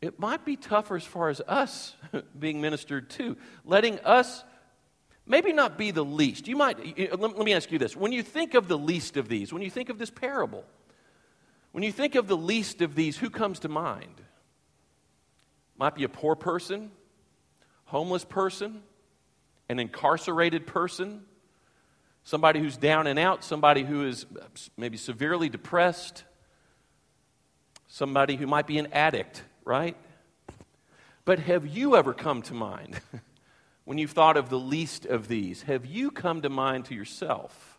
it 0.00 0.18
might 0.18 0.44
be 0.44 0.56
tougher 0.56 0.96
as 0.96 1.04
far 1.04 1.28
as 1.28 1.40
us 1.46 1.94
being 2.38 2.60
ministered 2.60 3.10
to, 3.10 3.36
letting 3.64 3.98
us 4.00 4.44
maybe 5.26 5.52
not 5.52 5.76
be 5.76 5.90
the 5.90 6.04
least. 6.04 6.48
You 6.48 6.56
might, 6.56 6.78
let 7.18 7.36
me 7.38 7.52
ask 7.52 7.70
you 7.72 7.78
this. 7.78 7.96
When 7.96 8.12
you 8.12 8.22
think 8.22 8.54
of 8.54 8.68
the 8.68 8.78
least 8.78 9.16
of 9.16 9.28
these, 9.28 9.52
when 9.52 9.62
you 9.62 9.70
think 9.70 9.88
of 9.88 9.98
this 9.98 10.10
parable, 10.10 10.64
when 11.72 11.82
you 11.84 11.92
think 11.92 12.14
of 12.14 12.28
the 12.28 12.36
least 12.36 12.80
of 12.80 12.94
these, 12.94 13.16
who 13.16 13.30
comes 13.30 13.60
to 13.60 13.68
mind? 13.68 14.22
Might 15.76 15.94
be 15.94 16.04
a 16.04 16.08
poor 16.08 16.34
person, 16.34 16.90
homeless 17.84 18.24
person, 18.24 18.82
an 19.68 19.78
incarcerated 19.78 20.66
person, 20.66 21.22
somebody 22.24 22.60
who's 22.60 22.76
down 22.76 23.06
and 23.06 23.18
out, 23.18 23.44
somebody 23.44 23.84
who 23.84 24.06
is 24.06 24.26
maybe 24.76 24.96
severely 24.96 25.48
depressed, 25.48 26.24
somebody 27.86 28.36
who 28.36 28.46
might 28.46 28.66
be 28.66 28.78
an 28.78 28.88
addict, 28.92 29.42
right? 29.68 29.96
But 31.26 31.40
have 31.40 31.66
you 31.66 31.94
ever 31.94 32.14
come 32.14 32.40
to 32.42 32.54
mind 32.54 33.00
when 33.84 33.98
you've 33.98 34.12
thought 34.12 34.38
of 34.38 34.48
the 34.48 34.58
least 34.58 35.04
of 35.04 35.28
these? 35.28 35.62
Have 35.62 35.84
you 35.84 36.10
come 36.10 36.40
to 36.40 36.48
mind 36.48 36.86
to 36.86 36.94
yourself? 36.94 37.78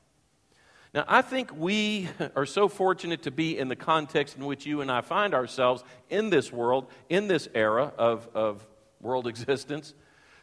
Now, 0.93 1.03
I 1.07 1.23
think 1.23 1.51
we 1.55 2.07
are 2.35 2.45
so 2.45 2.67
fortunate 2.67 3.23
to 3.23 3.31
be 3.31 3.57
in 3.57 3.69
the 3.69 3.75
context 3.75 4.37
in 4.37 4.45
which 4.45 4.67
you 4.67 4.81
and 4.81 4.91
I 4.91 5.01
find 5.01 5.33
ourselves 5.33 5.83
in 6.11 6.29
this 6.29 6.53
world, 6.53 6.85
in 7.09 7.27
this 7.27 7.49
era 7.55 7.91
of, 7.97 8.29
of 8.35 8.65
world 9.01 9.25
existence, 9.27 9.95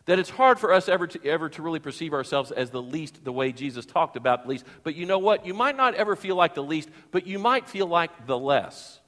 that 0.06 0.18
it's 0.18 0.30
hard 0.30 0.58
for 0.58 0.72
us 0.72 0.88
ever 0.88 1.06
to, 1.06 1.24
ever 1.24 1.48
to 1.48 1.62
really 1.62 1.80
perceive 1.80 2.12
ourselves 2.12 2.50
as 2.50 2.70
the 2.70 2.82
least 2.82 3.24
the 3.24 3.32
way 3.32 3.52
Jesus 3.52 3.86
talked 3.86 4.16
about 4.16 4.42
the 4.42 4.48
least. 4.48 4.64
But 4.82 4.96
you 4.96 5.06
know 5.06 5.18
what? 5.18 5.46
You 5.46 5.54
might 5.54 5.76
not 5.76 5.94
ever 5.94 6.16
feel 6.16 6.34
like 6.34 6.54
the 6.54 6.62
least, 6.62 6.88
but 7.12 7.24
you 7.24 7.38
might 7.38 7.68
feel 7.68 7.86
like 7.86 8.26
the 8.26 8.38
less. 8.38 9.00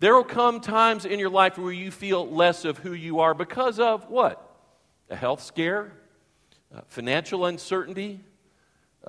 There 0.00 0.14
will 0.14 0.24
come 0.24 0.60
times 0.60 1.04
in 1.04 1.18
your 1.18 1.30
life 1.30 1.58
where 1.58 1.72
you 1.72 1.90
feel 1.90 2.28
less 2.28 2.64
of 2.64 2.78
who 2.78 2.92
you 2.92 3.20
are 3.20 3.34
because 3.34 3.80
of 3.80 4.08
what? 4.08 4.44
A 5.10 5.16
health 5.16 5.42
scare, 5.42 5.92
financial 6.86 7.46
uncertainty, 7.46 8.20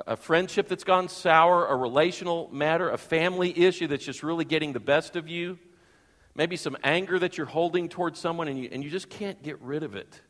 a 0.07 0.15
friendship 0.15 0.67
that's 0.67 0.83
gone 0.83 1.07
sour, 1.07 1.67
a 1.67 1.75
relational 1.75 2.49
matter, 2.51 2.89
a 2.89 2.97
family 2.97 3.57
issue 3.57 3.87
that's 3.87 4.05
just 4.05 4.23
really 4.23 4.45
getting 4.45 4.73
the 4.73 4.79
best 4.79 5.15
of 5.15 5.27
you, 5.27 5.59
maybe 6.35 6.55
some 6.55 6.77
anger 6.83 7.19
that 7.19 7.37
you're 7.37 7.45
holding 7.45 7.89
towards 7.89 8.19
someone 8.19 8.47
and 8.47 8.57
you, 8.57 8.69
and 8.71 8.83
you 8.83 8.89
just 8.89 9.09
can't 9.09 9.43
get 9.43 9.61
rid 9.61 9.83
of 9.83 9.95
it. 9.95 10.21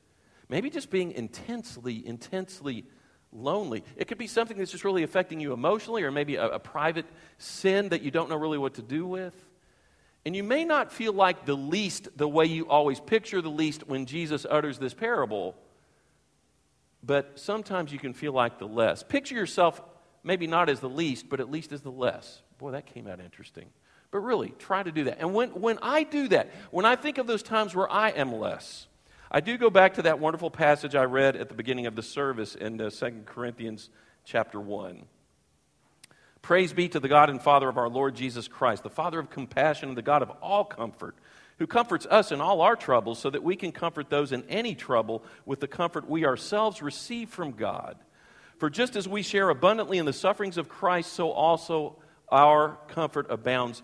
Maybe 0.50 0.70
just 0.70 0.90
being 0.90 1.12
intensely, 1.12 2.06
intensely 2.06 2.86
lonely. 3.32 3.84
It 3.96 4.08
could 4.08 4.18
be 4.18 4.28
something 4.28 4.58
that's 4.58 4.72
just 4.72 4.84
really 4.84 5.04
affecting 5.04 5.40
you 5.40 5.54
emotionally, 5.54 6.04
or 6.04 6.12
maybe 6.12 6.36
a, 6.36 6.48
a, 6.48 6.60
private 6.60 7.06
sin 7.38 7.90
that 7.90 8.02
you 8.02 8.10
don't 8.10 8.30
know 8.30 8.36
really 8.36 8.58
what 8.58 8.74
to 8.76 8.82
do 8.82 9.06
with. 9.06 9.36
And 10.26 10.36
you 10.36 10.44
may 10.44 10.66
not 10.66 10.92
feel 10.92 11.14
like 11.14 11.46
the 11.46 11.56
least 11.56 12.10
the 12.18 12.28
way 12.28 12.46
you 12.46 12.68
always 12.68 13.00
picture 13.00 13.42
the 13.42 13.50
least 13.50 13.88
when 13.88 14.06
Jesus 14.06 14.46
utters 14.50 14.78
this 14.78 14.94
parable, 14.94 15.56
but 17.02 17.40
sometimes 17.40 17.94
you 17.94 18.00
can 18.00 18.14
feel 18.14 18.34
like 18.34 18.60
the 18.60 18.68
less. 18.68 19.04
Picture 19.04 19.36
yourself 19.36 19.82
maybe 20.24 20.48
not 20.48 20.70
as 20.70 20.80
the 20.80 20.90
least, 20.90 21.30
but 21.30 21.40
at 21.40 21.50
least 21.50 21.72
as 21.72 21.82
the 21.82 21.92
less. 21.92 22.42
Boy, 22.58 22.72
that 22.72 22.86
came 22.86 23.08
out 23.08 23.20
interesting. 23.20 23.70
But 24.12 24.20
really, 24.20 24.50
try 24.60 24.84
to 24.84 24.92
do 24.92 25.06
that. 25.06 25.20
And 25.20 25.34
when, 25.34 25.50
when 25.50 25.78
I 25.82 26.04
do 26.04 26.28
that, 26.30 26.50
when 26.72 26.86
I 26.86 26.96
think 26.96 27.18
of 27.18 27.28
those 27.28 27.44
times 27.44 27.76
where 27.76 27.90
I 27.90 28.10
am 28.10 28.34
less, 28.34 28.88
I 29.32 29.40
do 29.40 29.58
go 29.58 29.70
back 29.70 29.94
to 29.96 30.02
that 30.04 30.20
wonderful 30.20 30.50
passage 30.50 30.96
I 30.96 31.04
read 31.04 31.36
at 31.36 31.50
the 31.50 31.56
beginning 31.56 31.86
of 31.86 31.96
the 31.96 32.02
service 32.02 32.56
in 32.56 32.82
uh, 32.82 32.90
2 32.90 33.24
Corinthians 33.26 33.90
chapter 34.26 34.60
1. 34.60 35.06
Praise 36.42 36.74
be 36.74 36.88
to 36.90 37.00
the 37.00 37.08
God 37.08 37.30
and 37.30 37.42
Father 37.42 37.70
of 37.70 37.78
our 37.78 37.90
Lord 37.90 38.16
Jesus 38.16 38.48
Christ, 38.48 38.84
the 38.84 38.90
Father 38.90 39.20
of 39.20 39.30
compassion 39.30 39.90
and 39.90 39.98
the 39.98 40.02
God 40.02 40.22
of 40.22 40.30
all 40.42 40.66
comfort, 40.66 41.16
who 41.58 41.68
comforts 41.68 42.06
us 42.10 42.32
in 42.32 42.42
all 42.42 42.62
our 42.62 42.76
troubles 42.76 43.20
so 43.20 43.30
that 43.30 43.44
we 43.44 43.56
can 43.56 43.72
comfort 43.72 44.10
those 44.10 44.32
in 44.32 44.44
any 44.50 44.76
trouble 44.76 45.24
with 45.46 45.60
the 45.60 45.68
comfort 45.68 46.10
we 46.10 46.26
ourselves 46.26 46.82
receive 46.82 47.30
from 47.30 47.52
God. 47.52 47.98
For 48.58 48.70
just 48.70 48.96
as 48.96 49.08
we 49.08 49.22
share 49.22 49.50
abundantly 49.50 49.98
in 49.98 50.06
the 50.06 50.14
sufferings 50.14 50.58
of 50.58 50.70
Christ, 50.70 51.14
so 51.14 51.32
also 51.32 51.98
our 52.30 52.78
comfort 52.88 53.28
abounds 53.30 53.84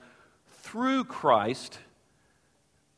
through 0.62 1.06
Christ 1.06 1.80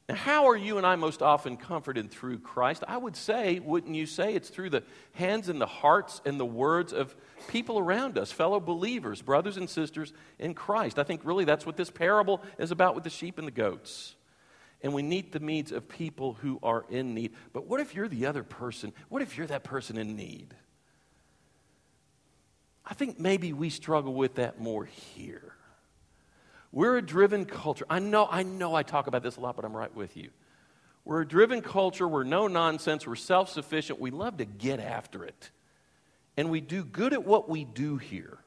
now, 0.10 0.16
how 0.16 0.48
are 0.48 0.56
you 0.56 0.78
and 0.78 0.88
I 0.88 0.96
most 0.96 1.22
often 1.22 1.58
comforted 1.58 2.10
through 2.10 2.40
Christ? 2.40 2.86
I 2.88 2.96
would 2.96 3.18
say, 3.18 3.60
wouldn't 3.60 3.94
you 3.94 4.06
say, 4.06 4.34
it's 4.34 4.48
through 4.48 4.70
the 4.70 4.84
hands 5.12 5.50
and 5.50 5.60
the 5.60 5.66
hearts 5.66 6.22
and 6.26 6.40
the 6.40 6.46
words 6.46 6.94
of 6.94 7.14
people 7.50 7.78
around 7.78 8.18
us, 8.18 8.32
fellow 8.32 8.62
believers, 8.62 9.22
brothers 9.22 9.58
and 9.58 9.70
sisters 9.70 10.14
in 10.40 10.54
Christ. 10.54 10.98
I 10.98 11.04
think 11.04 11.22
really 11.26 11.44
that's 11.44 11.66
what 11.66 11.76
this 11.76 11.90
parable 11.90 12.42
is 12.58 12.72
about 12.72 12.96
with 12.96 13.04
the 13.04 13.10
sheep 13.10 13.38
and 13.38 13.46
the 13.46 13.52
goats. 13.52 14.16
And 14.82 14.94
we 14.94 15.02
need 15.02 15.34
the 15.34 15.40
needs 15.40 15.74
of 15.74 15.90
people 15.90 16.36
who 16.36 16.58
are 16.64 16.86
in 16.90 17.14
need. 17.14 17.34
But 17.52 17.68
what 17.68 17.82
if 17.82 17.94
you're 17.94 18.08
the 18.08 18.28
other 18.28 18.44
person? 18.44 18.94
What 19.10 19.22
if 19.22 19.38
you're 19.38 19.48
that 19.48 19.66
person 19.66 19.98
in 19.98 20.16
need? 20.16 20.56
I 22.86 22.94
think 22.94 23.20
maybe 23.20 23.52
we 23.52 23.70
struggle 23.70 24.14
with 24.14 24.36
that 24.36 24.62
more 24.62 24.86
here. 24.86 25.57
We're 26.72 26.98
a 26.98 27.02
driven 27.02 27.46
culture. 27.46 27.86
I 27.90 28.00
know, 28.00 28.28
I 28.30 28.44
know 28.44 28.76
I 28.76 28.84
talk 28.84 29.08
about 29.08 29.24
this 29.24 29.38
a 29.38 29.40
lot, 29.40 29.56
but 29.56 29.66
I'm 29.66 29.76
right 29.76 29.94
with 29.96 30.18
you. 30.18 30.30
We're 31.06 31.22
a 31.22 31.28
driven 31.28 31.62
culture. 31.62 32.08
We're 32.08 32.26
no 32.26 32.48
nonsense. 32.48 33.08
We're 33.08 33.16
self 33.16 33.50
sufficient. 33.50 34.00
We 34.00 34.12
love 34.12 34.38
to 34.38 34.46
get 34.46 34.80
after 34.80 35.24
it. 35.24 35.52
And 36.36 36.50
we 36.52 36.62
do 36.62 36.84
good 36.84 37.14
at 37.14 37.26
what 37.26 37.50
we 37.50 37.64
do 37.64 37.98
here. 37.98 38.38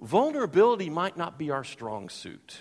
Vulnerability 0.00 0.90
might 0.90 1.16
not 1.16 1.38
be 1.38 1.50
our 1.50 1.64
strong 1.64 2.10
suit. 2.10 2.58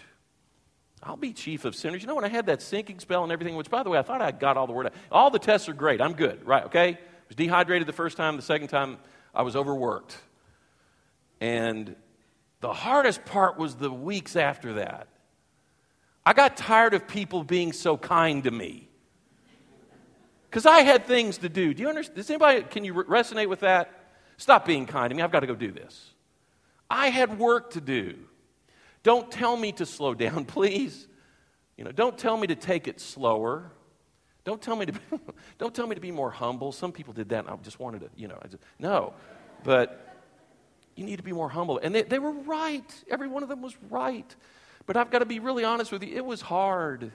I'll 1.04 1.18
be 1.18 1.34
chief 1.34 1.66
of 1.66 1.76
sinners. 1.76 2.02
You 2.02 2.08
know, 2.08 2.16
when 2.16 2.24
I 2.24 2.30
had 2.30 2.46
that 2.48 2.62
sinking 2.62 3.00
spell 3.00 3.24
and 3.24 3.32
everything, 3.32 3.56
which, 3.56 3.70
by 3.70 3.84
the 3.84 3.90
way, 3.90 4.00
I 4.00 4.02
thought 4.02 4.22
I 4.22 4.32
got 4.32 4.58
all 4.58 4.66
the 4.66 4.74
word 4.74 4.88
out. 4.88 4.94
All 5.12 5.30
the 5.30 5.40
tests 5.40 5.70
are 5.70 5.74
great. 5.74 6.02
I'm 6.02 6.14
good, 6.14 6.46
right? 6.48 6.64
Okay? 6.64 6.92
I 6.92 6.98
was 7.28 7.36
dehydrated 7.36 7.88
the 7.88 7.94
first 7.94 8.18
time. 8.18 8.38
The 8.38 8.42
second 8.42 8.70
time, 8.70 8.98
I 9.34 9.44
was 9.44 9.56
overworked. 9.56 10.18
And 11.42 11.96
the 12.62 12.74
hardest 12.74 13.26
part 13.26 13.58
was 13.58 13.76
the 13.76 13.92
weeks 13.92 14.36
after 14.36 14.74
that. 14.74 15.08
I 16.26 16.34
got 16.34 16.58
tired 16.58 16.94
of 16.94 17.08
people 17.08 17.44
being 17.44 17.72
so 17.72 17.98
kind 17.98 18.44
to 18.46 18.52
me. 18.52 18.90
Because 20.50 20.66
I 20.66 20.82
had 20.82 21.06
things 21.06 21.40
to 21.40 21.50
do. 21.50 21.74
Do 21.74 21.84
you 21.84 21.90
understand? 21.90 22.16
Does 22.16 22.30
anybody, 22.30 22.64
can 22.64 22.84
you 22.84 22.94
resonate 22.94 23.50
with 23.50 23.60
that? 23.60 23.92
Stop 24.38 24.66
being 24.66 24.86
kind 24.86 25.10
to 25.10 25.16
me. 25.16 25.22
I've 25.22 25.32
got 25.32 25.42
to 25.42 25.48
go 25.48 25.56
do 25.56 25.72
this. 25.72 26.14
I 26.90 27.10
had 27.10 27.38
work 27.38 27.72
to 27.72 27.82
do. 27.82 28.16
Don't 29.04 29.30
tell 29.30 29.56
me 29.56 29.72
to 29.74 29.86
slow 29.86 30.14
down, 30.26 30.46
please. 30.46 31.08
You 31.78 31.84
know, 31.84 31.92
don't 31.92 32.18
tell 32.18 32.38
me 32.38 32.48
to 32.48 32.56
take 32.56 32.88
it 32.88 33.00
slower. 33.00 33.72
Don't 34.46 34.62
tell 34.62 34.76
me 34.76 34.86
to, 34.86 34.94
don't 35.58 35.76
tell 35.76 35.88
me 35.88 35.96
to 35.96 36.02
be 36.02 36.12
more 36.12 36.32
humble. 36.32 36.72
Some 36.72 36.92
people 36.92 37.14
did 37.14 37.30
that, 37.30 37.46
and 37.46 37.50
I 37.50 37.56
just 37.58 37.80
wanted 37.80 38.02
to, 38.02 38.10
you 38.16 38.28
know, 38.28 38.38
I 38.42 38.48
just, 38.48 38.64
no. 38.80 39.14
But 39.64 40.05
you 40.96 41.06
need 41.06 41.18
to 41.18 41.24
be 41.24 41.34
more 41.34 41.50
humble. 41.50 41.80
And 41.82 41.94
they, 41.94 42.04
they 42.04 42.20
were 42.20 42.32
right. 42.32 43.04
Every 43.10 43.28
one 43.28 43.44
of 43.44 43.50
them 43.50 43.62
was 43.62 43.76
right. 43.90 44.36
But 44.86 44.98
I've 44.98 45.12
got 45.12 45.20
to 45.20 45.26
be 45.26 45.40
really 45.40 45.64
honest 45.64 45.92
with 45.92 46.04
you. 46.04 46.16
It 46.16 46.26
was 46.26 46.42
hard. 46.42 47.12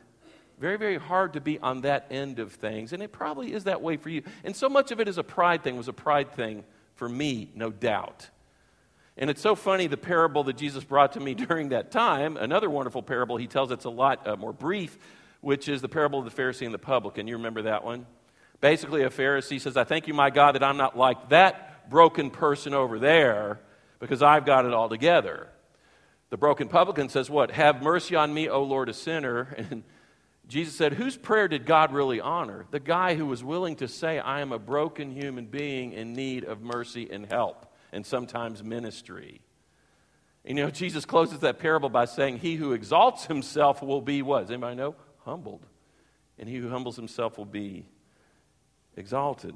Very, 0.59 0.77
very 0.77 0.99
hard 0.99 1.33
to 1.35 1.41
be 1.41 1.59
on 1.59 1.83
that 1.83 2.07
end 2.11 2.39
of 2.39 2.53
things. 2.53 2.93
And 2.93 3.03
it 3.03 3.13
probably 3.13 3.53
is 3.53 3.65
that 3.65 3.81
way 3.81 3.97
for 3.97 4.11
you. 4.11 4.23
And 4.45 4.55
so 4.55 4.69
much 4.69 4.91
of 4.91 5.01
it 5.01 5.09
is 5.09 5.17
a 5.17 5.25
pride 5.25 5.63
thing, 5.63 5.77
was 5.77 5.89
a 5.89 5.93
pride 5.93 6.33
thing 6.33 6.65
for 6.97 7.09
me, 7.09 7.51
no 7.55 7.71
doubt. 7.71 8.29
And 9.17 9.31
it's 9.31 9.41
so 9.41 9.55
funny 9.55 9.87
the 9.87 9.97
parable 9.97 10.45
that 10.45 10.57
Jesus 10.57 10.85
brought 10.85 11.13
to 11.13 11.21
me 11.21 11.35
during 11.49 11.71
that 11.71 11.91
time, 11.91 12.37
another 12.37 12.69
wonderful 12.69 13.03
parable 13.03 13.39
he 13.39 13.47
tells 13.47 13.71
it's 13.71 13.87
a 13.87 13.91
lot 13.91 14.27
uh, 14.27 14.37
more 14.37 14.53
brief, 14.53 14.99
which 15.41 15.69
is 15.69 15.81
the 15.81 15.89
parable 15.89 16.19
of 16.19 16.25
the 16.27 16.43
Pharisee 16.43 16.67
and 16.67 16.75
the 16.75 16.79
publican. 16.79 17.27
You 17.27 17.37
remember 17.37 17.63
that 17.63 17.83
one? 17.83 18.05
Basically, 18.61 19.05
a 19.05 19.09
Pharisee 19.09 19.59
says, 19.59 19.79
I 19.79 19.85
thank 19.85 20.07
you, 20.07 20.13
my 20.13 20.29
God, 20.29 20.57
that 20.57 20.63
I'm 20.63 20.77
not 20.77 20.99
like 20.99 21.31
that 21.31 21.89
broken 21.89 22.31
person 22.31 22.75
over 22.75 22.99
there 22.99 23.61
because 24.01 24.23
I've 24.23 24.45
got 24.45 24.67
it 24.67 24.73
all 24.73 24.89
together. 24.89 25.49
The 26.31 26.37
broken 26.37 26.69
publican 26.69 27.09
says, 27.09 27.31
What? 27.31 27.53
Have 27.53 27.83
mercy 27.83 28.17
on 28.17 28.35
me, 28.35 28.49
O 28.49 28.63
Lord, 28.63 28.89
a 28.89 28.95
sinner. 28.95 29.55
And 29.71 29.85
Jesus 30.49 30.75
said, 30.75 30.95
Whose 30.95 31.17
prayer 31.17 31.47
did 31.47 31.65
God 31.65 31.93
really 31.93 32.21
honor? 32.21 32.67
The 32.73 32.81
guy 32.81 33.15
who 33.15 33.27
was 33.27 33.45
willing 33.45 33.77
to 33.77 33.87
say, 33.87 34.19
I 34.19 34.41
am 34.41 34.51
a 34.51 34.59
broken 34.59 35.13
human 35.13 35.47
being 35.47 35.93
in 35.93 36.13
need 36.13 36.43
of 36.43 36.61
mercy 36.61 37.09
and 37.09 37.27
help, 37.27 37.73
and 37.93 38.05
sometimes 38.05 38.65
ministry. 38.65 39.43
You 40.45 40.55
know, 40.55 40.71
Jesus 40.71 41.05
closes 41.05 41.41
that 41.41 41.61
parable 41.61 41.89
by 41.89 42.07
saying, 42.07 42.39
He 42.39 42.57
who 42.57 42.73
exalts 42.73 43.27
himself 43.27 43.81
will 43.81 44.01
be 44.01 44.23
what? 44.23 44.43
Does 44.43 44.51
anybody 44.51 44.75
know? 44.75 44.97
Humbled. 45.25 45.67
And 46.39 46.49
he 46.49 46.57
who 46.57 46.71
humbles 46.71 46.97
himself 46.97 47.37
will 47.37 47.45
be 47.45 47.85
exalted. 48.97 49.55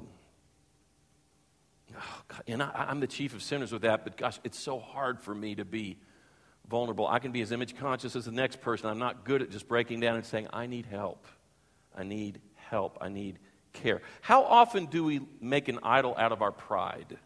Oh, 1.97 2.21
God, 2.27 2.43
and 2.47 2.63
I, 2.63 2.85
I'm 2.89 2.99
the 2.99 3.07
chief 3.07 3.33
of 3.33 3.41
sinners 3.41 3.71
with 3.71 3.83
that, 3.83 4.03
but 4.03 4.17
gosh, 4.17 4.39
it's 4.43 4.59
so 4.59 4.79
hard 4.79 5.21
for 5.21 5.33
me 5.33 5.55
to 5.55 5.65
be 5.65 5.97
vulnerable. 6.69 7.07
I 7.07 7.19
can 7.19 7.31
be 7.31 7.41
as 7.41 7.51
image 7.51 7.77
conscious 7.77 8.15
as 8.15 8.25
the 8.25 8.31
next 8.31 8.61
person. 8.61 8.89
I'm 8.89 8.99
not 8.99 9.25
good 9.25 9.41
at 9.41 9.51
just 9.51 9.67
breaking 9.67 9.99
down 9.99 10.15
and 10.15 10.25
saying, 10.25 10.47
I 10.51 10.65
need 10.65 10.85
help. 10.85 11.25
I 11.95 12.03
need 12.03 12.41
help. 12.55 12.97
I 13.01 13.09
need 13.09 13.39
care. 13.73 14.01
How 14.21 14.43
often 14.43 14.87
do 14.87 15.03
we 15.03 15.21
make 15.41 15.67
an 15.67 15.79
idol 15.83 16.15
out 16.17 16.31
of 16.31 16.41
our 16.41 16.51
pride? 16.51 17.17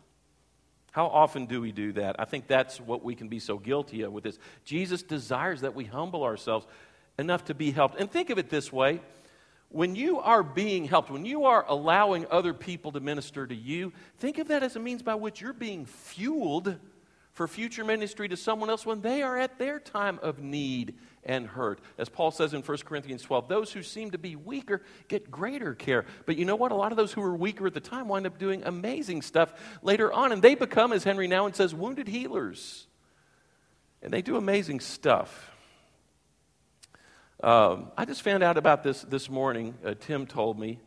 How 0.92 1.06
often 1.06 1.46
do 1.46 1.62
we 1.62 1.72
do 1.72 1.94
that? 1.94 2.16
I 2.20 2.26
think 2.26 2.48
that's 2.48 2.80
what 2.80 3.04
we 3.04 3.16
can 3.16 3.28
be 3.28 3.40
so 3.40 3.58
guilty 3.58 4.02
of 4.02 4.12
with 4.12 4.24
this. 4.24 4.40
Jesus 4.66 5.04
desires 5.04 5.62
that 5.62 5.76
we 5.76 5.86
humble 5.86 6.24
ourselves 6.24 6.66
enough 7.18 7.46
to 7.46 7.54
be 7.54 7.72
helped. 7.72 8.00
And 8.00 8.12
think 8.12 8.30
of 8.30 8.38
it 8.38 8.50
this 8.50 8.74
way 8.74 9.02
when 9.70 9.96
you 9.96 10.20
are 10.20 10.42
being 10.44 10.86
helped, 10.86 11.12
when 11.12 11.26
you 11.26 11.46
are 11.46 11.64
allowing 11.68 12.26
other 12.32 12.54
people 12.54 12.92
to 12.92 13.00
minister 13.00 13.46
to 13.46 13.56
you, 13.56 13.94
think 14.18 14.40
of 14.40 14.48
that 14.48 14.64
as 14.64 14.76
a 14.76 14.80
means 14.80 15.04
by 15.04 15.16
which 15.16 15.42
you're 15.42 15.54
being 15.54 15.86
fueled 15.86 16.78
for 17.34 17.48
future 17.48 17.86
ministry 17.86 18.28
to 18.28 18.36
someone 18.36 18.70
else 18.70 18.86
when 18.86 19.02
they 19.02 19.22
are 19.22 19.38
at 19.38 19.60
their 19.60 19.80
time 19.80 20.20
of 20.22 20.40
need 20.40 20.96
and 21.24 21.46
hurt. 21.46 21.80
As 21.98 22.10
Paul 22.10 22.32
says 22.32 22.54
in 22.54 22.62
1 22.62 22.78
Corinthians 22.80 23.22
12, 23.22 23.48
those 23.48 23.72
who 23.72 23.84
seem 23.84 24.12
to 24.12 24.18
be 24.18 24.36
weaker 24.36 24.82
get 25.08 25.30
greater 25.30 25.76
care. 25.76 26.06
But 26.26 26.38
you 26.38 26.46
know 26.46 26.56
what? 26.56 26.72
A 26.72 26.76
lot 26.76 26.92
of 26.92 26.98
those 26.98 27.14
who 27.14 27.22
were 27.22 27.36
weaker 27.36 27.68
at 27.68 27.74
the 27.74 27.80
time 27.80 28.08
wind 28.08 28.26
up 28.26 28.40
doing 28.40 28.64
amazing 28.66 29.22
stuff 29.22 29.54
later 29.84 30.12
on, 30.12 30.32
and 30.32 30.42
they 30.42 30.56
become, 30.56 30.92
as 30.92 31.04
Henri 31.04 31.28
Nouwen 31.30 31.56
says, 31.56 31.76
wounded 31.76 32.08
healers. 32.08 32.88
And 34.02 34.12
they 34.12 34.22
do 34.22 34.36
amazing 34.36 34.80
stuff. 34.80 35.52
Um, 37.42 37.92
I 37.98 38.04
just 38.06 38.22
found 38.22 38.44
out 38.44 38.58
about 38.58 38.84
this 38.84 39.02
this 39.04 39.30
morning. 39.30 39.74
Uh, 39.86 39.94
Tim 40.00 40.26
told 40.26 40.60
me. 40.60 40.80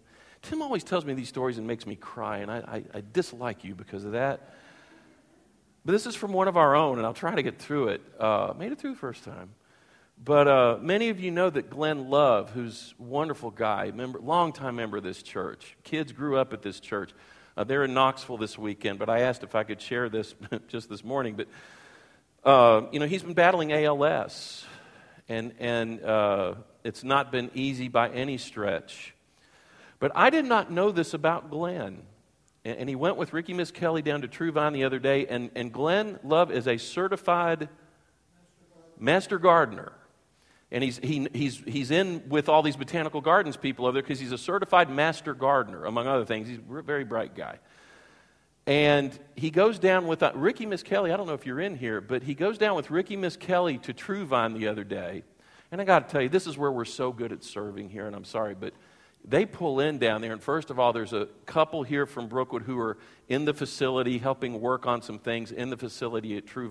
Tim 0.43 0.61
always 0.61 0.85
tells 0.85 1.05
me 1.05 1.15
these 1.15 1.29
stories 1.29 1.57
and 1.57 1.67
makes 1.67 1.87
me 1.87 1.95
cry, 1.97 2.39
and 2.39 2.51
I, 2.51 2.57
I, 2.57 2.99
I 2.99 3.03
dislike 3.13 3.65
you 3.65 3.75
because 3.75 4.05
of 4.05 4.13
that. 4.13 4.55
But 5.85 5.93
this 5.93 6.05
is 6.07 6.15
from 6.15 6.33
one 6.33 6.49
of 6.49 6.57
our 6.57 6.77
own, 6.77 6.99
and 6.99 7.07
I'll 7.07 7.15
try 7.15 7.35
to 7.35 7.43
get 7.43 7.59
through 7.59 7.89
it. 7.89 8.03
Uh, 8.19 8.53
made 8.59 8.71
it 8.71 8.79
through 8.79 8.93
the 8.93 8.99
first 8.99 9.25
time. 9.25 9.51
But 10.23 10.47
uh, 10.47 10.79
many 10.81 11.09
of 11.09 11.21
you 11.21 11.31
know 11.31 11.49
that 11.49 11.71
Glenn 11.71 12.11
Love, 12.11 12.51
who's 12.51 12.95
a 13.01 13.03
wonderful 13.03 13.51
guy, 13.51 13.91
member, 13.91 14.21
longtime 14.21 14.77
member 14.77 14.99
of 14.99 15.03
this 15.03 15.23
church, 15.23 15.77
kids 15.83 16.13
grew 16.13 16.37
up 16.37 16.53
at 16.53 16.63
this 16.63 16.81
church. 16.81 17.13
Uh, 17.57 17.65
they're 17.65 17.85
in 17.85 17.95
Knoxville 17.95 18.37
this 18.37 18.57
weekend, 18.59 18.99
but 18.99 19.09
I 19.09 19.21
asked 19.21 19.43
if 19.43 19.55
I 19.55 19.65
could 19.65 19.81
share 19.81 20.09
this 20.09 20.35
just 20.69 20.89
this 20.89 21.03
morning. 21.03 21.35
But, 21.35 21.49
uh, 22.45 22.83
you 22.93 23.01
know, 23.01 23.07
he's 23.07 23.23
been 23.23 23.35
battling 23.35 23.73
ALS, 23.73 24.65
and, 25.33 25.53
and 25.59 26.05
uh, 26.05 26.55
it's 26.85 27.03
not 27.03 27.33
been 27.33 27.51
easy 27.55 27.89
by 27.89 28.11
any 28.11 28.39
stretch. 28.39 29.15
But 29.99 30.13
I 30.15 30.31
did 30.31 30.45
not 30.45 30.71
know 30.71 30.91
this 30.91 31.15
about 31.15 31.51
Glenn. 31.51 32.03
And, 32.65 32.79
and 32.79 32.89
he 32.89 32.95
went 32.95 33.17
with 33.17 33.33
Ricky 33.33 33.55
Miss 33.55 33.71
Kelly 33.71 34.03
down 34.03 34.23
to 34.23 34.29
True 34.29 34.53
the 34.53 34.85
other 34.85 34.99
day, 34.99 35.27
and, 35.27 35.51
and 35.55 35.73
Glenn 35.73 36.19
Love 36.23 36.51
is 36.51 36.69
a 36.69 36.77
certified 36.77 37.69
master 38.99 39.39
gardener 39.39 39.93
and 40.73 40.83
he's, 40.83 40.97
he, 40.99 41.29
he's, 41.35 41.59
he's 41.59 41.91
in 41.91 42.23
with 42.31 42.49
all 42.49 42.63
these 42.63 42.77
botanical 42.77 43.21
gardens 43.21 43.59
people 43.59 43.85
over 43.85 43.93
there 43.93 44.03
because 44.03 44.19
he's 44.19 44.33
a 44.33 44.39
certified 44.39 44.89
master 44.89 45.35
gardener, 45.35 45.85
among 45.85 46.07
other 46.07 46.25
things. 46.25 46.49
He's 46.49 46.59
a 46.59 46.83
very 46.83 47.05
bright 47.05 47.37
guy. 47.37 47.59
And 48.67 49.19
he 49.35 49.51
goes 49.51 49.79
down 49.79 50.07
with 50.07 50.23
uh, 50.23 50.33
Ricky 50.35 50.67
Miss 50.67 50.83
Kelly. 50.83 51.13
I 51.13 51.17
don't 51.17 51.27
know 51.27 51.35
if 51.35 51.47
you're 51.47 51.61
in 51.61 51.77
here, 51.77 52.01
but 52.01 52.23
he 52.23 52.35
goes 52.35 52.59
down 52.59 52.77
with 52.77 52.91
Ricky 52.91 53.17
Miss 53.17 53.37
Kelly 53.37 53.79
to 53.79 53.93
True 53.93 54.25
the 54.27 54.69
other 54.69 54.85
day. 54.85 55.25
And 55.73 55.81
I 55.81 55.85
got 55.85 56.09
to 56.09 56.13
tell 56.13 56.23
you, 56.23 56.29
this 56.29 56.47
is 56.47 56.57
where 56.57 56.71
we're 56.71 56.85
so 56.85 57.13
good 57.13 57.33
at 57.33 57.43
serving 57.43 57.89
here, 57.89 58.07
and 58.07 58.15
I'm 58.15 58.25
sorry, 58.25 58.55
but 58.55 58.75
they 59.25 59.47
pull 59.47 59.81
in 59.81 59.99
down 59.99 60.21
there. 60.21 60.33
And 60.33 60.43
first 60.43 60.71
of 60.71 60.79
all, 60.79 60.93
there's 60.93 61.13
a 61.13 61.29
couple 61.47 61.83
here 61.83 62.07
from 62.07 62.29
Brookwood 62.29 62.63
who 62.63 62.79
are 62.79 62.99
in 63.29 63.45
the 63.45 63.55
facility 63.55 64.19
helping 64.19 64.61
work 64.61 64.87
on 64.87 65.03
some 65.03 65.19
things 65.19 65.51
in 65.51 65.71
the 65.71 65.77
facility 65.77 66.37
at 66.37 66.47
True 66.47 66.69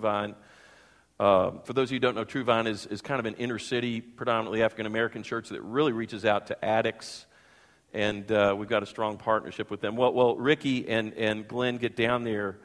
uh, 1.22 1.52
for 1.62 1.72
those 1.72 1.88
of 1.88 1.92
you 1.92 1.96
who 1.96 2.00
don't 2.00 2.16
know, 2.16 2.24
True 2.24 2.42
Vine 2.42 2.66
is, 2.66 2.86
is 2.86 3.00
kind 3.00 3.20
of 3.20 3.26
an 3.26 3.34
inner 3.34 3.58
city, 3.58 4.00
predominantly 4.00 4.62
African 4.62 4.86
American 4.86 5.22
church 5.22 5.50
that 5.50 5.60
really 5.62 5.92
reaches 5.92 6.24
out 6.24 6.48
to 6.48 6.64
addicts. 6.64 7.26
And 7.92 8.30
uh, 8.32 8.54
we've 8.56 8.68
got 8.68 8.82
a 8.82 8.86
strong 8.86 9.18
partnership 9.18 9.70
with 9.70 9.80
them. 9.80 9.96
Well, 9.96 10.12
well, 10.12 10.36
Ricky 10.36 10.88
and, 10.88 11.12
and 11.14 11.46
Glenn 11.46 11.76
get 11.76 11.94
down 11.94 12.24
there 12.24 12.58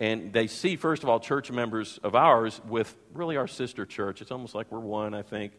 and 0.00 0.32
they 0.32 0.48
see, 0.48 0.76
first 0.76 1.02
of 1.02 1.08
all, 1.08 1.20
church 1.20 1.50
members 1.50 1.98
of 2.02 2.14
ours 2.14 2.60
with 2.68 2.94
really 3.12 3.36
our 3.36 3.46
sister 3.46 3.86
church. 3.86 4.20
It's 4.20 4.32
almost 4.32 4.54
like 4.54 4.70
we're 4.72 4.80
one, 4.80 5.14
I 5.14 5.22
think. 5.22 5.52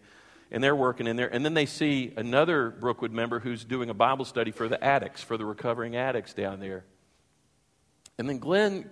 And 0.52 0.64
they're 0.64 0.76
working 0.76 1.08
in 1.08 1.16
there. 1.16 1.34
And 1.34 1.44
then 1.44 1.54
they 1.54 1.66
see 1.66 2.14
another 2.18 2.70
Brookwood 2.70 3.12
member 3.12 3.40
who's 3.40 3.64
doing 3.64 3.90
a 3.90 3.94
Bible 3.94 4.26
study 4.26 4.52
for 4.52 4.68
the 4.68 4.82
addicts, 4.84 5.24
for 5.24 5.38
the 5.38 5.46
recovering 5.46 5.96
addicts 5.96 6.34
down 6.34 6.60
there. 6.60 6.84
And 8.18 8.30
then 8.30 8.40
Glenn 8.40 8.90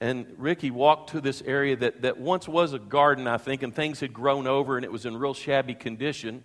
and 0.00 0.26
Ricky 0.36 0.70
walked 0.70 1.10
to 1.10 1.20
this 1.20 1.42
area 1.42 1.76
that, 1.76 2.02
that 2.02 2.18
once 2.18 2.48
was 2.48 2.72
a 2.72 2.78
garden, 2.78 3.26
I 3.26 3.38
think, 3.38 3.62
and 3.62 3.74
things 3.74 4.00
had 4.00 4.12
grown 4.12 4.46
over 4.46 4.76
and 4.76 4.84
it 4.84 4.92
was 4.92 5.06
in 5.06 5.16
real 5.16 5.34
shabby 5.34 5.74
condition. 5.74 6.42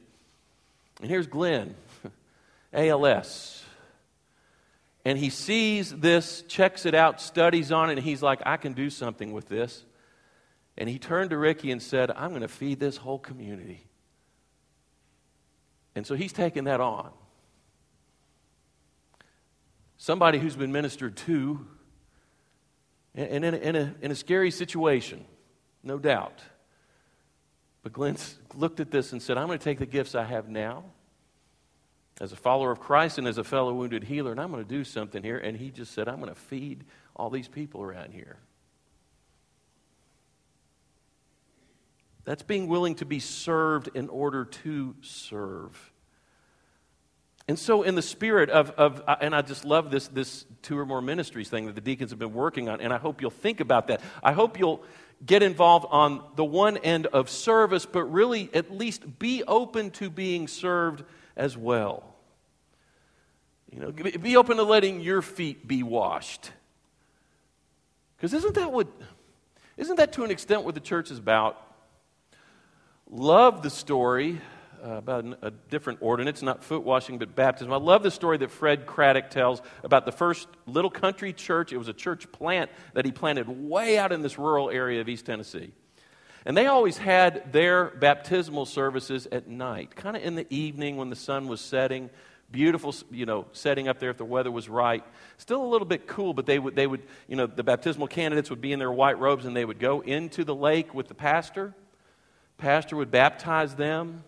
And 1.02 1.10
here's 1.10 1.28
Glenn, 1.28 1.76
ALS. 2.74 3.64
And 5.06 5.18
he 5.18 5.30
sees 5.30 5.96
this, 5.96 6.44
checks 6.50 6.86
it 6.86 6.94
out, 6.94 7.22
studies 7.22 7.72
on 7.72 7.90
it, 7.90 7.94
and 7.94 8.04
he's 8.04 8.22
like, 8.22 8.42
I 8.46 8.58
can 8.58 8.74
do 8.74 8.90
something 8.90 9.32
with 9.32 9.48
this. 9.48 9.86
And 10.78 10.90
he 10.90 11.00
turned 11.00 11.30
to 11.30 11.38
Ricky 11.38 11.72
and 11.72 11.82
said, 11.82 12.12
I'm 12.12 12.32
going 12.32 12.42
to 12.42 12.48
feed 12.48 12.80
this 12.80 12.98
whole 12.98 13.18
community. 13.18 13.88
And 15.96 16.06
so 16.06 16.14
he's 16.14 16.34
taking 16.34 16.66
that 16.66 16.82
on. 16.82 17.12
Somebody 19.98 20.38
who's 20.38 20.56
been 20.56 20.72
ministered 20.72 21.18
to 21.18 21.66
and 23.16 23.44
in 23.44 23.54
a, 23.54 23.58
in 23.58 23.76
a, 23.76 23.96
in 24.02 24.12
a 24.12 24.16
scary 24.16 24.52
situation, 24.52 25.26
no 25.82 25.98
doubt. 25.98 26.42
But 27.82 27.94
Glenn 27.94 28.18
looked 28.54 28.80
at 28.80 28.92
this 28.92 29.12
and 29.12 29.22
said, 29.22 29.38
I'm 29.38 29.48
going 29.48 29.58
to 29.58 29.64
take 29.64 29.80
the 29.80 29.88
gifts 29.88 30.14
I 30.14 30.24
have 30.24 30.48
now 30.48 30.84
as 32.20 32.32
a 32.32 32.36
follower 32.36 32.72
of 32.72 32.80
Christ 32.80 33.18
and 33.18 33.28
as 33.28 33.38
a 33.38 33.44
fellow 33.44 33.74
wounded 33.74 34.04
healer, 34.04 34.32
and 34.32 34.40
I'm 34.40 34.52
going 34.52 34.64
to 34.64 34.70
do 34.70 34.84
something 34.84 35.22
here. 35.24 35.38
And 35.38 35.56
he 35.58 35.70
just 35.70 35.94
said, 35.94 36.08
I'm 36.08 36.20
going 36.20 36.34
to 36.34 36.40
feed 36.40 36.84
all 37.16 37.30
these 37.30 37.48
people 37.48 37.82
around 37.82 38.14
here. 38.14 38.38
That's 42.26 42.44
being 42.44 42.68
willing 42.68 42.96
to 42.96 43.06
be 43.06 43.20
served 43.20 43.90
in 43.94 44.10
order 44.10 44.46
to 44.46 44.96
serve. 45.02 45.92
And 47.48 47.58
so, 47.58 47.84
in 47.84 47.96
the 47.96 48.02
spirit 48.02 48.50
of, 48.50 48.72
of 48.72 49.02
uh, 49.08 49.16
and 49.22 49.34
I 49.34 49.42
just 49.42 49.64
love 49.64 49.90
this, 49.90 50.10
this 50.10 50.46
two 50.62 50.78
or 50.78 50.86
more 50.86 51.02
ministries 51.02 51.48
thing 51.48 51.68
that 51.68 51.76
the 51.76 51.82
deacons 51.82 52.10
have 52.10 52.20
been 52.20 52.34
working 52.34 52.68
on, 52.68 52.82
and 52.82 52.92
I 52.92 52.98
hope 52.98 53.22
you'll 53.22 53.30
think 53.30 53.62
about 53.62 53.88
that. 53.88 54.02
I 54.22 54.34
hope 54.34 54.60
you'll 54.60 54.84
get 55.26 55.42
involved 55.42 55.86
on 55.90 56.22
the 56.36 56.44
one 56.44 56.76
end 56.76 57.08
of 57.08 57.30
service, 57.30 57.86
but 57.86 58.04
really 58.04 58.50
at 58.54 58.72
least 58.72 59.18
be 59.18 59.44
open 59.46 59.92
to 59.92 60.10
being 60.10 60.50
served 60.50 61.06
as 61.38 61.56
well. 61.56 62.04
You 63.72 63.80
know, 63.80 63.92
be 63.92 64.36
open 64.36 64.58
to 64.58 64.64
letting 64.64 65.02
your 65.02 65.22
feet 65.22 65.68
be 65.68 65.84
washed. 65.84 66.52
Because 68.18 68.34
isn't 68.34 68.56
that 68.56 68.72
what, 68.72 68.88
isn't 69.78 69.98
that 69.98 70.14
to 70.14 70.24
an 70.24 70.32
extent 70.32 70.64
what 70.64 70.74
the 70.74 70.82
church 70.82 71.12
is 71.12 71.20
about? 71.20 71.62
Love 73.10 73.62
the 73.62 73.70
story 73.70 74.42
uh, 74.84 74.90
about 74.90 75.26
a 75.42 75.52
different 75.52 76.00
ordinance, 76.02 76.42
not 76.42 76.64
foot 76.64 76.84
washing, 76.84 77.18
but 77.18 77.36
baptism. 77.36 77.72
I 77.72 77.78
love 77.78 78.04
the 78.04 78.12
story 78.12 78.38
that 78.40 78.52
Fred 78.52 78.86
Craddock 78.86 79.30
tells 79.30 79.62
about 79.84 80.06
the 80.06 80.12
first 80.12 80.48
little 80.66 80.92
country 80.92 81.34
church. 81.34 81.72
It 81.72 81.78
was 81.78 81.88
a 81.88 81.94
church 81.94 82.32
plant 82.32 82.72
that 82.94 83.06
he 83.06 83.12
planted 83.12 83.48
way 83.48 83.98
out 83.98 84.12
in 84.12 84.22
this 84.22 84.38
rural 84.38 84.70
area 84.70 85.02
of 85.02 85.10
East 85.10 85.26
Tennessee. 85.26 85.72
And 86.48 86.56
they 86.56 86.68
always 86.68 86.98
had 86.98 87.52
their 87.52 87.88
baptismal 87.88 88.68
services 88.68 89.28
at 89.34 89.50
night, 89.50 89.94
kind 89.98 90.16
of 90.16 90.24
in 90.24 90.36
the 90.36 90.48
evening 90.50 90.96
when 90.96 91.10
the 91.10 91.16
sun 91.18 91.50
was 91.50 91.60
setting. 91.60 92.10
Beautiful, 92.50 92.96
you 93.12 93.26
know, 93.26 93.48
setting 93.52 93.90
up 93.90 94.00
there 94.00 94.12
if 94.12 94.18
the 94.18 94.24
weather 94.24 94.50
was 94.50 94.70
right. 94.70 95.04
Still 95.36 95.62
a 95.62 95.68
little 95.68 95.86
bit 95.86 96.08
cool, 96.08 96.34
but 96.34 96.46
they 96.46 96.58
would, 96.58 96.74
they 96.74 96.88
would, 96.88 97.02
you 97.28 97.36
know, 97.36 97.48
the 97.48 97.64
baptismal 97.64 98.08
candidates 98.08 98.50
would 98.50 98.62
be 98.62 98.72
in 98.72 98.80
their 98.80 98.94
white 98.94 99.20
robes 99.20 99.44
and 99.44 99.58
they 99.58 99.66
would 99.66 99.78
go 99.78 100.00
into 100.00 100.46
the 100.46 100.56
lake 100.56 100.94
with 100.94 101.10
the 101.10 101.14
pastor. 101.14 101.74
Pastor 102.58 102.96
would 102.96 103.12
baptize 103.12 103.76
them 103.76 104.24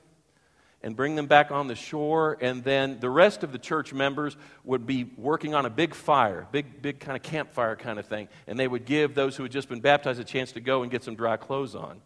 and 0.83 0.97
bring 0.97 1.15
them 1.15 1.27
back 1.27 1.51
on 1.51 1.67
the 1.67 1.75
shore. 1.75 2.37
And 2.41 2.65
then 2.65 2.99
the 2.99 3.09
rest 3.09 3.43
of 3.43 3.53
the 3.53 3.59
church 3.59 3.93
members 3.93 4.35
would 4.65 4.85
be 4.85 5.09
working 5.15 5.55
on 5.55 5.65
a 5.65 5.69
big 5.69 5.95
fire, 5.95 6.49
big, 6.51 6.81
big 6.81 6.99
kind 6.99 7.15
of 7.15 7.23
campfire 7.23 7.77
kind 7.77 7.97
of 7.97 8.07
thing. 8.07 8.27
And 8.45 8.59
they 8.59 8.67
would 8.67 8.83
give 8.83 9.15
those 9.15 9.37
who 9.37 9.43
had 9.43 9.53
just 9.53 9.69
been 9.69 9.79
baptized 9.79 10.19
a 10.19 10.25
chance 10.25 10.51
to 10.51 10.59
go 10.59 10.81
and 10.81 10.91
get 10.91 11.05
some 11.05 11.15
dry 11.15 11.37
clothes 11.37 11.75
on. 11.75 12.01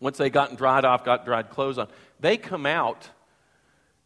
Once 0.00 0.18
they 0.18 0.30
gotten 0.30 0.56
dried 0.56 0.84
off, 0.84 1.04
got 1.04 1.24
dried 1.24 1.50
clothes 1.50 1.78
on, 1.78 1.88
they 2.18 2.36
come 2.36 2.66
out. 2.66 3.08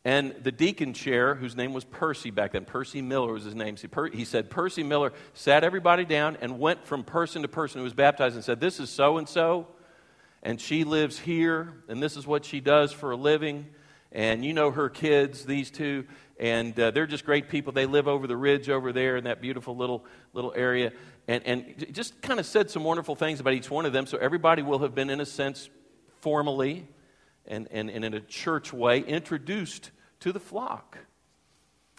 And 0.06 0.34
the 0.42 0.52
deacon 0.52 0.92
chair, 0.92 1.34
whose 1.34 1.56
name 1.56 1.72
was 1.72 1.84
Percy 1.84 2.30
back 2.30 2.52
then, 2.52 2.66
Percy 2.66 3.00
Miller 3.00 3.32
was 3.32 3.44
his 3.44 3.54
name. 3.54 3.76
He 4.12 4.26
said, 4.26 4.50
Percy 4.50 4.82
Miller 4.82 5.14
sat 5.32 5.64
everybody 5.64 6.04
down 6.04 6.36
and 6.42 6.58
went 6.58 6.84
from 6.84 7.04
person 7.04 7.40
to 7.40 7.48
person 7.48 7.78
who 7.78 7.84
was 7.84 7.94
baptized 7.94 8.34
and 8.34 8.44
said, 8.44 8.60
This 8.60 8.80
is 8.80 8.90
so 8.90 9.16
and 9.16 9.26
so 9.26 9.66
and 10.44 10.60
she 10.60 10.84
lives 10.84 11.18
here, 11.18 11.72
and 11.88 12.02
this 12.02 12.16
is 12.16 12.26
what 12.26 12.44
she 12.44 12.60
does 12.60 12.92
for 12.92 13.10
a 13.10 13.16
living. 13.16 13.66
And 14.12 14.44
you 14.44 14.52
know 14.52 14.70
her 14.70 14.90
kids, 14.90 15.44
these 15.44 15.70
two, 15.70 16.04
and 16.38 16.78
uh, 16.78 16.90
they're 16.90 17.06
just 17.06 17.24
great 17.24 17.48
people. 17.48 17.72
They 17.72 17.86
live 17.86 18.06
over 18.06 18.26
the 18.26 18.36
ridge 18.36 18.68
over 18.68 18.92
there 18.92 19.16
in 19.16 19.24
that 19.24 19.40
beautiful 19.40 19.74
little 19.74 20.04
little 20.34 20.52
area, 20.54 20.92
and 21.26 21.42
and 21.44 21.86
just 21.92 22.20
kind 22.22 22.38
of 22.38 22.46
said 22.46 22.70
some 22.70 22.84
wonderful 22.84 23.16
things 23.16 23.40
about 23.40 23.54
each 23.54 23.70
one 23.70 23.86
of 23.86 23.92
them. 23.92 24.06
So 24.06 24.18
everybody 24.18 24.62
will 24.62 24.80
have 24.80 24.94
been, 24.94 25.10
in 25.10 25.20
a 25.20 25.26
sense, 25.26 25.68
formally 26.24 26.88
and, 27.46 27.68
and, 27.70 27.90
and 27.90 28.02
in 28.02 28.14
a 28.14 28.20
church 28.20 28.72
way, 28.72 29.00
introduced 29.00 29.90
to 30.20 30.32
the 30.32 30.40
flock. 30.40 30.96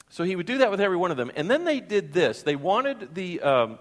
So 0.10 0.24
he 0.24 0.36
would 0.36 0.48
do 0.48 0.58
that 0.58 0.72
with 0.72 0.82
every 0.82 0.98
one 0.98 1.12
of 1.12 1.18
them. 1.18 1.32
And 1.36 1.50
then 1.50 1.64
they 1.64 1.80
did 1.80 2.12
this. 2.12 2.42
They 2.42 2.56
wanted 2.56 3.14
the, 3.14 3.40
um, 3.42 3.80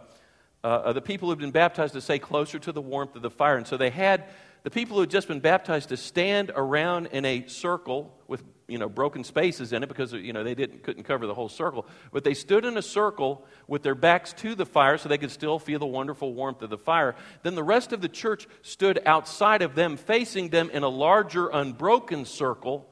uh, 0.63 0.93
the 0.93 1.01
people 1.01 1.29
who 1.29 1.31
had 1.31 1.39
been 1.39 1.51
baptized 1.51 1.95
to 1.95 2.03
stay 2.03 2.19
closer 2.19 2.59
to 2.59 2.73
the 2.73 2.83
warmth 2.83 3.17
of 3.17 3.23
the 3.23 3.31
fire. 3.31 3.57
And 3.57 3.67
so 3.67 3.79
they 3.79 3.89
had 3.89 4.25
the 4.65 4.71
people 4.71 4.97
who 4.97 5.01
had 5.01 5.11
just 5.11 5.29
been 5.29 5.41
baptized 5.41 5.89
to 5.89 5.97
stand 5.97 6.53
around 6.55 7.07
in 7.07 7.25
a 7.25 7.47
circle 7.47 8.15
with 8.29 8.45
you 8.67 8.79
know, 8.79 8.89
broken 8.89 9.25
spaces 9.25 9.73
in 9.73 9.83
it 9.83 9.89
because 9.89 10.13
you 10.13 10.33
know, 10.33 10.43
they 10.43 10.55
didn't, 10.55 10.83
couldn't 10.83 11.05
cover 11.05 11.27
the 11.27 11.35
whole 11.35 11.49
circle. 11.49 11.87
But 12.13 12.25
they 12.25 12.35
stood 12.35 12.65
in 12.65 12.77
a 12.77 12.83
circle 12.83 13.47
with 13.69 13.83
their 13.83 13.95
backs 13.95 14.33
to 14.35 14.55
the 14.55 14.65
fire 14.65 14.97
so 14.97 15.09
they 15.09 15.19
could 15.19 15.31
still 15.31 15.59
feel 15.59 15.79
the 15.79 15.87
wonderful 15.87 16.33
warmth 16.33 16.63
of 16.63 16.71
the 16.71 16.79
fire. 16.79 17.15
Then 17.43 17.55
the 17.55 17.63
rest 17.63 17.93
of 17.93 18.01
the 18.01 18.09
church 18.09 18.47
stood 18.63 19.01
outside 19.05 19.63
of 19.63 19.75
them, 19.75 19.97
facing 19.97 20.49
them 20.49 20.71
in 20.71 20.83
a 20.83 20.89
larger, 20.89 21.49
unbroken 21.49 22.25
circle. 22.25 22.89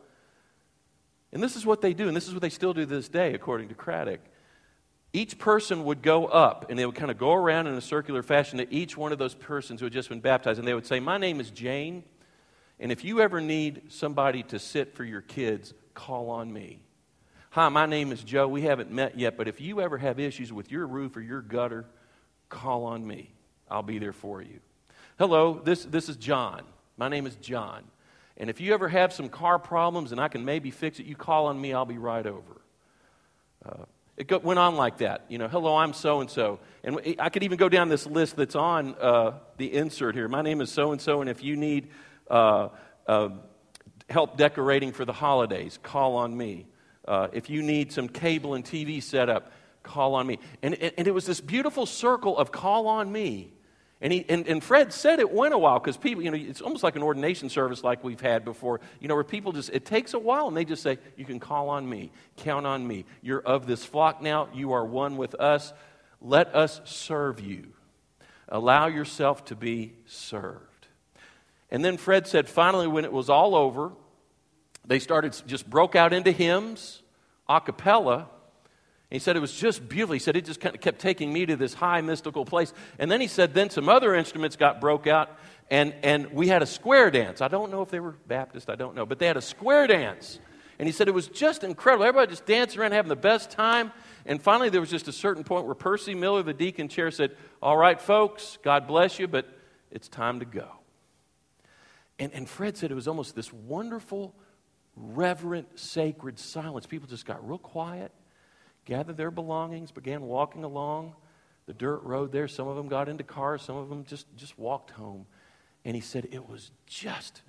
And 1.33 1.43
this 1.43 1.57
is 1.57 1.65
what 1.65 1.81
they 1.81 1.95
do, 1.95 2.07
and 2.07 2.17
this 2.17 2.29
is 2.29 2.35
what 2.35 2.43
they 2.43 2.51
still 2.51 2.75
do 2.75 2.85
this 2.85 3.09
day, 3.09 3.33
according 3.33 3.69
to 3.69 3.75
Craddock. 3.75 4.21
Each 5.15 5.39
person 5.39 5.85
would 5.85 6.03
go 6.03 6.27
up, 6.27 6.67
and 6.69 6.79
they 6.79 6.85
would 6.85 6.95
kind 6.95 7.11
of 7.11 7.19
go 7.19 7.33
around 7.33 7.67
in 7.67 7.75
a 7.75 7.81
circular 7.81 8.23
fashion 8.23 8.59
to 8.59 8.73
each 8.73 8.97
one 8.97 9.13
of 9.13 9.19
those 9.19 9.35
persons 9.35 9.81
who 9.81 9.87
had 9.87 9.93
just 9.93 10.11
been 10.11 10.21
baptized, 10.21 10.59
and 10.59 10.69
they 10.69 10.75
would 10.75 10.87
say, 10.87 11.01
My 11.01 11.17
name 11.19 11.41
is 11.41 11.51
Jane. 11.51 12.05
And 12.83 12.91
if 12.91 13.05
you 13.05 13.21
ever 13.21 13.41
need 13.41 13.93
somebody 13.93 14.43
to 14.43 14.59
sit 14.59 14.97
for 14.97 15.05
your 15.05 15.21
kids, 15.21 15.73
call 15.95 16.31
on 16.31 16.53
me. 16.53 16.81
Hi, 17.51 17.69
my 17.69 17.87
name 17.87 18.11
is 18.11 18.25
Joe. 18.25 18.49
We 18.49 18.63
haven't 18.63 18.91
met 18.91 19.17
yet, 19.17 19.37
but 19.37 19.47
if 19.47 19.61
you 19.61 19.81
ever 19.81 19.99
have 19.99 20.19
issues 20.19 20.53
with 20.53 20.73
your 20.73 20.85
roof 20.89 21.17
or 21.17 21.21
your 21.21 21.43
gutter, 21.43 21.85
call 22.49 22.87
on 22.87 23.07
me. 23.07 23.31
I'll 23.71 23.85
be 23.85 24.01
there 24.01 24.13
for 24.13 24.43
you. 24.43 24.59
Hello, 25.17 25.61
this, 25.63 25.85
this 25.85 26.09
is 26.09 26.17
John. 26.17 26.63
My 26.97 27.09
name 27.09 27.25
is 27.25 27.37
John. 27.37 27.85
And 28.37 28.51
if 28.51 28.61
you 28.61 28.75
ever 28.75 28.89
have 28.89 29.13
some 29.13 29.29
car 29.29 29.61
problems 29.61 30.11
and 30.11 30.21
I 30.21 30.27
can 30.27 30.45
maybe 30.45 30.73
fix 30.73 30.99
it, 30.99 31.07
you 31.07 31.15
call 31.15 31.47
on 31.47 31.61
me, 31.61 31.73
I'll 31.73 31.85
be 31.85 31.99
right 31.99 32.27
over. 32.27 32.63
Uh, 33.65 33.85
it 34.17 34.43
went 34.43 34.59
on 34.59 34.75
like 34.75 34.99
that. 34.99 35.25
You 35.29 35.39
know, 35.39 35.47
hello, 35.47 35.77
I'm 35.77 35.93
so 35.93 36.21
and 36.21 36.29
so. 36.29 36.59
And 36.83 36.99
I 37.21 37.29
could 37.29 37.45
even 37.45 37.59
go 37.59 37.69
down 37.69 37.91
this 37.91 38.09
list 38.09 38.35
that's 38.35 38.57
on 38.57 38.97
uh, 39.01 39.35
the 39.57 39.73
insert 39.73 40.17
here. 40.17 40.27
My 40.27 40.43
name 40.43 40.61
is 40.61 40.73
so 40.73 40.91
and 40.91 41.01
so, 41.01 41.21
and 41.21 41.31
if 41.31 41.45
you 41.45 41.55
need 41.55 41.89
uh, 42.33 42.71
uh, 43.07 43.29
help 44.11 44.37
decorating 44.37 44.93
for 44.93 45.05
the 45.05 45.13
holidays, 45.13 45.79
call 45.83 46.17
on 46.17 46.37
me. 46.37 46.67
Uh, 47.07 47.29
if 47.33 47.51
you 47.51 47.63
need 47.63 47.93
some 47.93 48.09
cable 48.09 48.55
and 48.55 48.65
TV 48.65 49.03
set 49.03 49.29
up, 49.29 49.53
call 49.83 50.15
on 50.15 50.27
me. 50.27 50.39
And, 50.63 50.75
and 50.75 51.07
it 51.07 51.13
was 51.13 51.27
this 51.27 51.41
beautiful 51.41 51.87
circle 51.87 52.37
of 52.37 52.51
call 52.51 52.89
on 52.89 53.11
me. 53.13 53.53
And, 54.01 54.13
he, 54.13 54.25
and, 54.29 54.49
and 54.49 54.65
Fred 54.65 54.93
said 54.93 55.21
it 55.21 55.31
went 55.31 55.55
a 55.55 55.59
while 55.59 55.79
because 55.79 55.97
people, 55.97 56.25
you 56.25 56.31
know, 56.31 56.37
it's 56.37 56.61
almost 56.61 56.83
like 56.83 56.97
an 56.97 57.03
ordination 57.03 57.49
service 57.49 57.85
like 57.85 58.03
we've 58.03 58.21
had 58.21 58.45
before, 58.45 58.81
you 58.99 59.07
know, 59.07 59.15
where 59.15 59.23
people 59.23 59.53
just, 59.53 59.71
it 59.71 59.85
takes 59.85 60.15
a 60.15 60.19
while 60.19 60.49
and 60.49 60.57
they 60.57 60.65
just 60.65 60.83
say, 60.83 60.99
You 61.17 61.25
can 61.25 61.39
call 61.39 61.69
on 61.69 61.89
me, 61.89 62.11
count 62.37 62.67
on 62.67 62.85
me. 62.87 63.05
You're 63.21 63.41
of 63.41 63.67
this 63.67 63.85
flock 63.85 64.21
now, 64.21 64.49
you 64.53 64.73
are 64.73 64.85
one 64.85 65.17
with 65.17 65.37
us. 65.37 65.73
Let 66.21 66.53
us 66.55 66.81
serve 66.85 67.41
you. 67.41 67.69
Allow 68.49 68.89
yourself 68.89 69.45
to 69.47 69.57
be 69.57 69.93
served. 70.07 70.72
And 71.73 71.83
then 71.83 71.97
Fred 71.97 72.27
said, 72.27 72.51
finally, 72.51 72.87
when 72.87 73.07
it 73.07 73.13
was 73.13 73.31
all 73.31 73.57
over, 73.57 73.93
they 74.85 74.99
started, 74.99 75.35
just 75.47 75.69
broke 75.69 75.97
out 75.97 76.13
into 76.13 76.31
hymns, 76.31 77.03
a 77.49 77.63
cappella. 77.63 78.29
He 79.11 79.19
said 79.19 79.37
it 79.37 79.41
was 79.41 79.55
just 79.55 79.89
beautiful. 79.89 80.13
He 80.13 80.19
said 80.19 80.37
it 80.37 80.45
just 80.45 80.61
kind 80.61 80.75
of 80.75 80.83
kept 80.83 81.01
taking 81.01 81.33
me 81.33 81.47
to 81.47 81.57
this 81.57 81.73
high 81.73 82.03
mystical 82.03 82.45
place. 82.45 82.75
And 82.99 83.11
then 83.11 83.23
he 83.23 83.27
said, 83.27 83.55
then 83.55 83.71
some 83.71 83.89
other 83.89 84.15
instruments 84.15 84.55
got 84.55 84.83
broke 84.83 85.07
out, 85.07 85.39
and, 85.71 85.95
and 86.03 86.31
we 86.33 86.47
had 86.47 86.61
a 86.61 86.67
square 86.67 87.11
dance. 87.11 87.41
I 87.41 87.49
don't 87.49 87.71
know 87.71 87.81
if 87.81 87.89
they 87.89 88.01
were 88.01 88.17
Baptist, 88.27 88.69
I 88.69 88.75
don't 88.75 88.95
know, 88.95 89.07
but 89.07 89.19
they 89.19 89.27
had 89.27 89.39
a 89.39 89.43
square 89.43 89.87
dance. 89.87 90.41
And 90.79 90.87
he 90.87 90.93
said 90.93 91.09
it 91.09 91.15
was 91.15 91.29
just 91.29 91.65
incredible. 91.65 92.05
Everybody 92.05 92.33
just 92.33 92.45
dancing 92.45 92.81
around, 92.81 92.93
having 92.93 93.09
the 93.09 93.17
best 93.17 93.51
time. 93.51 93.93
And 94.27 94.43
finally, 94.43 94.69
there 94.69 94.81
was 94.81 94.91
just 94.91 95.09
a 95.09 95.13
certain 95.13 95.43
point 95.43 95.65
where 95.65 95.75
Percy 95.75 96.15
Miller, 96.15 96.43
the 96.43 96.53
deacon 96.53 96.89
chair, 96.89 97.11
said, 97.11 97.35
All 97.63 97.79
right, 97.79 97.99
folks, 97.99 98.59
God 98.63 98.87
bless 98.87 99.19
you, 99.19 99.27
but 99.27 99.47
it's 99.91 100.09
time 100.09 100.41
to 100.41 100.45
go. 100.45 100.82
And, 102.23 102.33
and 102.35 102.49
Fred 102.49 102.77
said 102.77 102.93
it 102.93 102.95
was 102.95 103.09
almost 103.09 103.35
this 103.35 103.53
wonderful, 103.53 104.33
reverent, 104.95 105.77
sacred 105.77 106.39
silence. 106.39 106.87
People 106.87 107.09
just 107.09 107.27
got 107.27 107.45
real 107.45 107.59
quiet, 107.59 108.13
gathered 108.85 109.17
their 109.17 109.33
belongings, 109.33 109.91
began 109.91 110.23
walking 110.23 110.63
along 110.63 111.17
the 111.67 111.75
dirt 111.75 112.01
road 112.05 112.31
there. 112.31 112.47
Some 112.47 112.69
of 112.69 112.77
them 112.77 112.87
got 112.87 113.09
into 113.09 113.25
cars, 113.25 113.63
some 113.63 113.77
of 113.77 113.89
them 113.89 114.05
just, 114.05 114.29
just 114.37 114.57
walked 114.57 114.91
home. 114.93 115.27
And 115.85 115.97
he 115.97 116.01
said 116.01 116.29
it 116.31 116.49
was 116.49 116.71
just 116.87 117.43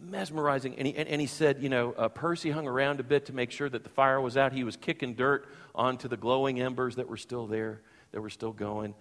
mesmerizing. 0.00 0.76
And 0.78 0.86
he, 0.86 0.96
and, 0.96 1.06
and 1.06 1.20
he 1.20 1.26
said, 1.26 1.62
you 1.62 1.68
know, 1.68 1.92
uh, 1.92 2.08
Percy 2.08 2.50
hung 2.50 2.66
around 2.66 3.00
a 3.00 3.02
bit 3.02 3.26
to 3.26 3.34
make 3.34 3.50
sure 3.50 3.68
that 3.68 3.82
the 3.82 3.90
fire 3.90 4.22
was 4.22 4.38
out. 4.38 4.54
He 4.54 4.64
was 4.64 4.78
kicking 4.78 5.16
dirt 5.16 5.46
onto 5.74 6.08
the 6.08 6.16
glowing 6.16 6.62
embers 6.62 6.96
that 6.96 7.10
were 7.10 7.18
still 7.18 7.46
there, 7.46 7.82
that 8.12 8.22
were 8.22 8.30
still 8.30 8.52
going. 8.52 8.94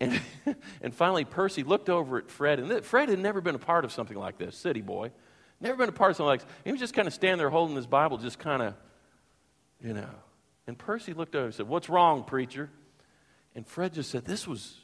And, 0.00 0.20
and 0.82 0.94
finally, 0.94 1.24
Percy 1.24 1.62
looked 1.62 1.88
over 1.88 2.18
at 2.18 2.30
Fred, 2.30 2.60
and 2.60 2.84
Fred 2.84 3.08
had 3.08 3.18
never 3.18 3.40
been 3.40 3.54
a 3.54 3.60
part 3.60 3.84
of 3.84 3.92
something 3.92 4.16
like 4.16 4.38
this, 4.38 4.56
city 4.56 4.80
boy. 4.80 5.10
Never 5.60 5.76
been 5.76 5.88
a 5.88 5.92
part 5.92 6.10
of 6.10 6.16
something 6.16 6.28
like 6.28 6.40
this. 6.40 6.48
He 6.64 6.72
was 6.72 6.80
just 6.80 6.94
kind 6.94 7.06
of 7.06 7.14
standing 7.14 7.38
there 7.38 7.50
holding 7.50 7.76
his 7.76 7.86
Bible, 7.86 8.18
just 8.18 8.38
kind 8.38 8.62
of, 8.62 8.74
you 9.80 9.94
know. 9.94 10.10
And 10.66 10.76
Percy 10.76 11.14
looked 11.14 11.34
over 11.34 11.46
and 11.46 11.54
said, 11.54 11.68
What's 11.68 11.88
wrong, 11.88 12.24
preacher? 12.24 12.70
And 13.54 13.66
Fred 13.66 13.92
just 13.92 14.10
said, 14.10 14.24
This 14.24 14.46
was, 14.46 14.76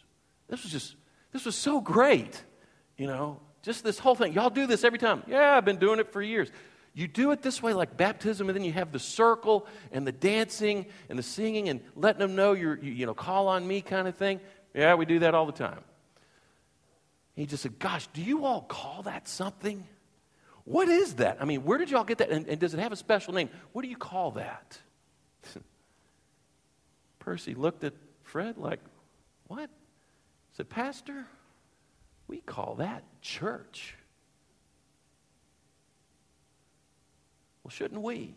this 0.48 0.62
was 0.62 0.70
just, 0.70 0.94
this 1.32 1.44
was 1.44 1.56
so 1.56 1.80
great. 1.80 2.42
You 2.96 3.06
know, 3.06 3.40
just 3.62 3.84
this 3.84 3.98
whole 3.98 4.14
thing. 4.14 4.32
Y'all 4.32 4.50
do 4.50 4.66
this 4.66 4.84
every 4.84 4.98
time. 4.98 5.22
Yeah, 5.26 5.56
I've 5.56 5.64
been 5.64 5.78
doing 5.78 6.00
it 6.00 6.12
for 6.12 6.22
years. 6.22 6.50
You 6.94 7.06
do 7.06 7.30
it 7.30 7.42
this 7.42 7.62
way, 7.62 7.74
like 7.74 7.96
baptism, 7.96 8.48
and 8.48 8.56
then 8.56 8.64
you 8.64 8.72
have 8.72 8.90
the 8.90 8.98
circle 8.98 9.66
and 9.92 10.06
the 10.06 10.12
dancing 10.12 10.86
and 11.08 11.16
the 11.18 11.22
singing 11.22 11.68
and 11.68 11.80
letting 11.94 12.18
them 12.18 12.34
know 12.34 12.54
you're, 12.54 12.76
you, 12.78 12.90
you 12.90 13.06
know, 13.06 13.14
call 13.14 13.46
on 13.46 13.66
me 13.66 13.82
kind 13.82 14.08
of 14.08 14.16
thing. 14.16 14.40
Yeah, 14.78 14.94
we 14.94 15.06
do 15.06 15.18
that 15.18 15.34
all 15.34 15.44
the 15.44 15.50
time. 15.50 15.80
He 17.34 17.46
just 17.46 17.64
said, 17.64 17.80
Gosh, 17.80 18.06
do 18.12 18.22
you 18.22 18.44
all 18.44 18.60
call 18.60 19.02
that 19.02 19.26
something? 19.26 19.84
What 20.62 20.88
is 20.88 21.14
that? 21.14 21.38
I 21.40 21.46
mean, 21.46 21.64
where 21.64 21.78
did 21.78 21.90
y'all 21.90 22.04
get 22.04 22.18
that? 22.18 22.30
And, 22.30 22.46
and 22.46 22.60
does 22.60 22.74
it 22.74 22.78
have 22.78 22.92
a 22.92 22.96
special 22.96 23.34
name? 23.34 23.50
What 23.72 23.82
do 23.82 23.88
you 23.88 23.96
call 23.96 24.30
that? 24.32 24.78
Percy 27.18 27.56
looked 27.56 27.82
at 27.82 27.92
Fred 28.22 28.56
like, 28.56 28.78
What? 29.48 29.68
He 29.68 30.56
said, 30.56 30.68
Pastor, 30.68 31.26
we 32.28 32.38
call 32.38 32.76
that 32.76 33.02
church. 33.20 33.96
Well, 37.64 37.72
shouldn't 37.72 38.00
we? 38.00 38.36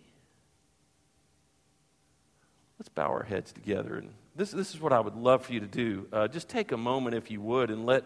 Let's 2.82 2.90
bow 2.90 3.12
our 3.12 3.22
heads 3.22 3.52
together 3.52 3.98
and 3.98 4.10
this, 4.36 4.50
this 4.50 4.74
is 4.74 4.82
what 4.82 4.92
I 4.92 5.00
would 5.00 5.16
love 5.16 5.46
for 5.46 5.54
you 5.54 5.60
to 5.60 5.68
do. 5.68 6.08
Uh, 6.12 6.28
just 6.28 6.50
take 6.50 6.72
a 6.72 6.78
moment, 6.78 7.16
if 7.16 7.30
you 7.30 7.40
would, 7.40 7.70
and 7.70 7.86
let, 7.86 8.04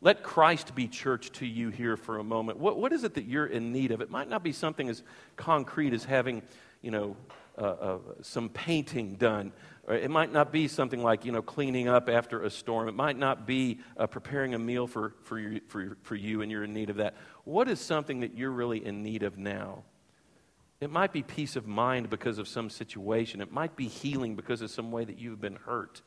let 0.00 0.24
Christ 0.24 0.74
be 0.74 0.88
church 0.88 1.30
to 1.34 1.46
you 1.46 1.68
here 1.68 1.96
for 1.96 2.18
a 2.18 2.24
moment. 2.24 2.58
What, 2.58 2.76
what 2.76 2.92
is 2.92 3.04
it 3.04 3.14
that 3.14 3.26
you're 3.26 3.46
in 3.46 3.70
need 3.70 3.92
of? 3.92 4.00
It 4.00 4.10
might 4.10 4.28
not 4.28 4.42
be 4.42 4.50
something 4.50 4.88
as 4.88 5.04
concrete 5.36 5.92
as 5.92 6.02
having, 6.02 6.42
you 6.82 6.90
know, 6.90 7.16
uh, 7.56 7.60
uh, 7.60 7.98
some 8.20 8.48
painting 8.48 9.14
done. 9.14 9.52
Or 9.86 9.94
it 9.94 10.10
might 10.10 10.32
not 10.32 10.50
be 10.50 10.66
something 10.66 11.00
like, 11.00 11.24
you 11.24 11.30
know, 11.30 11.42
cleaning 11.42 11.86
up 11.86 12.08
after 12.08 12.42
a 12.42 12.50
storm. 12.50 12.88
It 12.88 12.96
might 12.96 13.16
not 13.16 13.46
be 13.46 13.78
uh, 13.96 14.08
preparing 14.08 14.54
a 14.54 14.58
meal 14.58 14.88
for, 14.88 15.14
for, 15.22 15.38
your, 15.38 15.60
for, 15.68 15.96
for 16.02 16.16
you 16.16 16.42
and 16.42 16.50
you're 16.50 16.64
in 16.64 16.74
need 16.74 16.90
of 16.90 16.96
that. 16.96 17.14
What 17.44 17.68
is 17.68 17.78
something 17.78 18.18
that 18.22 18.36
you're 18.36 18.50
really 18.50 18.84
in 18.84 19.04
need 19.04 19.22
of 19.22 19.38
now? 19.38 19.84
It 20.84 20.90
might 20.90 21.14
be 21.14 21.22
peace 21.22 21.56
of 21.56 21.66
mind 21.66 22.10
because 22.10 22.36
of 22.36 22.46
some 22.46 22.68
situation. 22.68 23.40
It 23.40 23.50
might 23.50 23.74
be 23.74 23.88
healing 23.88 24.36
because 24.36 24.60
of 24.60 24.70
some 24.70 24.92
way 24.92 25.02
that 25.02 25.18
you've 25.18 25.40
been 25.40 25.56
hurt. 25.56 26.02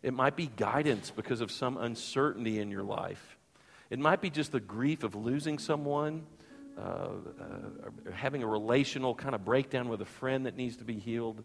It 0.00 0.14
might 0.14 0.36
be 0.36 0.46
guidance 0.46 1.10
because 1.10 1.40
of 1.40 1.50
some 1.50 1.76
uncertainty 1.76 2.60
in 2.60 2.70
your 2.70 2.84
life. 2.84 3.36
It 3.90 3.98
might 3.98 4.20
be 4.20 4.30
just 4.30 4.52
the 4.52 4.60
grief 4.60 5.02
of 5.02 5.16
losing 5.16 5.58
someone, 5.58 6.24
uh, 6.78 6.80
uh, 6.80 7.10
having 8.14 8.44
a 8.44 8.46
relational 8.46 9.12
kind 9.12 9.34
of 9.34 9.44
breakdown 9.44 9.88
with 9.88 10.00
a 10.00 10.06
friend 10.06 10.46
that 10.46 10.56
needs 10.56 10.76
to 10.76 10.84
be 10.84 11.00
healed. 11.00 11.42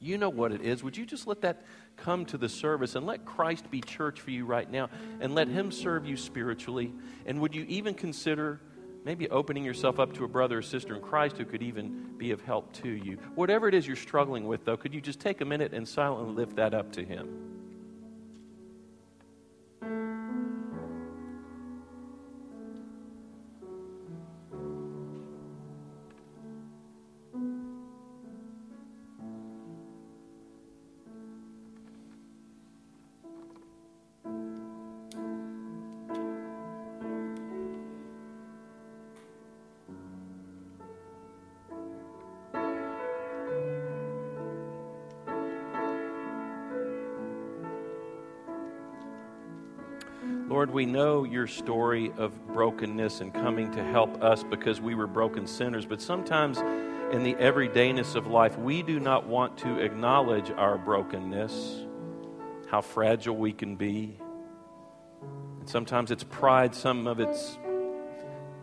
You 0.00 0.16
know 0.16 0.30
what 0.30 0.50
it 0.50 0.62
is. 0.62 0.82
Would 0.82 0.96
you 0.96 1.04
just 1.04 1.26
let 1.26 1.42
that 1.42 1.62
come 1.98 2.24
to 2.26 2.38
the 2.38 2.48
service 2.48 2.94
and 2.94 3.04
let 3.04 3.26
Christ 3.26 3.70
be 3.70 3.82
church 3.82 4.18
for 4.18 4.30
you 4.30 4.46
right 4.46 4.70
now 4.70 4.88
and 5.20 5.34
let 5.34 5.48
Him 5.48 5.72
serve 5.72 6.06
you 6.06 6.16
spiritually? 6.16 6.94
And 7.26 7.38
would 7.42 7.54
you 7.54 7.66
even 7.68 7.92
consider 7.92 8.62
maybe 9.04 9.28
opening 9.30 9.64
yourself 9.64 10.00
up 10.00 10.12
to 10.14 10.24
a 10.24 10.28
brother 10.28 10.58
or 10.58 10.62
sister 10.62 10.94
in 10.96 11.02
Christ 11.02 11.36
who 11.36 11.44
could 11.44 11.62
even 11.62 12.14
be 12.16 12.30
of 12.30 12.40
help 12.40 12.72
to 12.74 12.88
you. 12.88 13.18
Whatever 13.34 13.68
it 13.68 13.74
is 13.74 13.86
you're 13.86 13.96
struggling 13.96 14.46
with, 14.46 14.64
though, 14.64 14.76
could 14.76 14.94
you 14.94 15.00
just 15.00 15.20
take 15.20 15.40
a 15.40 15.44
minute 15.44 15.72
and 15.72 15.86
silently 15.86 16.34
lift 16.34 16.56
that 16.56 16.74
up 16.74 16.92
to 16.92 17.04
Him? 17.04 17.53
Lord, 50.54 50.70
we 50.70 50.86
know 50.86 51.24
your 51.24 51.48
story 51.48 52.12
of 52.16 52.46
brokenness 52.46 53.20
and 53.20 53.34
coming 53.34 53.72
to 53.72 53.82
help 53.82 54.22
us 54.22 54.44
because 54.44 54.80
we 54.80 54.94
were 54.94 55.08
broken 55.08 55.48
sinners, 55.48 55.84
but 55.84 56.00
sometimes 56.00 56.58
in 57.12 57.24
the 57.24 57.34
everydayness 57.34 58.14
of 58.14 58.28
life, 58.28 58.56
we 58.56 58.80
do 58.80 59.00
not 59.00 59.26
want 59.26 59.58
to 59.58 59.80
acknowledge 59.80 60.52
our 60.52 60.78
brokenness, 60.78 61.84
how 62.68 62.80
fragile 62.80 63.36
we 63.36 63.52
can 63.52 63.74
be. 63.74 64.16
And 65.58 65.68
sometimes 65.68 66.12
it's 66.12 66.22
pride, 66.22 66.72
some 66.72 67.08
of 67.08 67.18
it's 67.18 67.58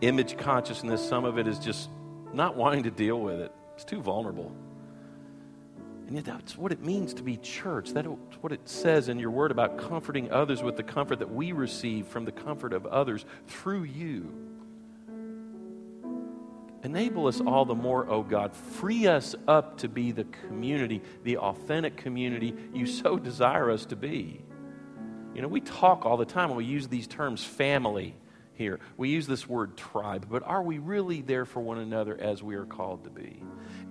image 0.00 0.38
consciousness, 0.38 1.06
some 1.06 1.26
of 1.26 1.36
it 1.36 1.46
is 1.46 1.58
just 1.58 1.90
not 2.32 2.56
wanting 2.56 2.84
to 2.84 2.90
deal 2.90 3.20
with 3.20 3.38
it. 3.38 3.52
It's 3.74 3.84
too 3.84 4.00
vulnerable. 4.00 4.50
And 6.06 6.16
yet, 6.16 6.24
that's 6.24 6.58
what 6.58 6.72
it 6.72 6.82
means 6.82 7.14
to 7.14 7.22
be 7.22 7.36
church. 7.36 7.90
That's 7.90 8.08
what 8.40 8.52
it 8.52 8.68
says 8.68 9.08
in 9.08 9.18
your 9.18 9.30
word 9.30 9.50
about 9.50 9.78
comforting 9.78 10.30
others 10.30 10.62
with 10.62 10.76
the 10.76 10.82
comfort 10.82 11.20
that 11.20 11.32
we 11.32 11.52
receive 11.52 12.06
from 12.06 12.24
the 12.24 12.32
comfort 12.32 12.72
of 12.72 12.86
others 12.86 13.24
through 13.46 13.84
you. 13.84 14.32
Enable 16.84 17.28
us 17.28 17.40
all 17.40 17.64
the 17.64 17.74
more, 17.74 18.08
oh 18.10 18.22
God. 18.22 18.54
Free 18.54 19.06
us 19.06 19.36
up 19.46 19.78
to 19.78 19.88
be 19.88 20.10
the 20.10 20.24
community, 20.24 21.00
the 21.22 21.38
authentic 21.38 21.96
community 21.96 22.54
you 22.74 22.86
so 22.86 23.18
desire 23.18 23.70
us 23.70 23.86
to 23.86 23.96
be. 23.96 24.42
You 25.34 25.42
know, 25.42 25.48
we 25.48 25.60
talk 25.60 26.04
all 26.04 26.16
the 26.16 26.26
time 26.26 26.48
and 26.50 26.56
we 26.56 26.64
use 26.64 26.88
these 26.88 27.06
terms 27.06 27.44
family 27.44 28.14
here. 28.54 28.80
We 28.96 29.08
use 29.08 29.26
this 29.26 29.48
word 29.48 29.76
tribe, 29.76 30.26
but 30.28 30.42
are 30.42 30.62
we 30.62 30.78
really 30.78 31.22
there 31.22 31.46
for 31.46 31.60
one 31.60 31.78
another 31.78 32.20
as 32.20 32.42
we 32.42 32.56
are 32.56 32.66
called 32.66 33.04
to 33.04 33.10
be? 33.10 33.42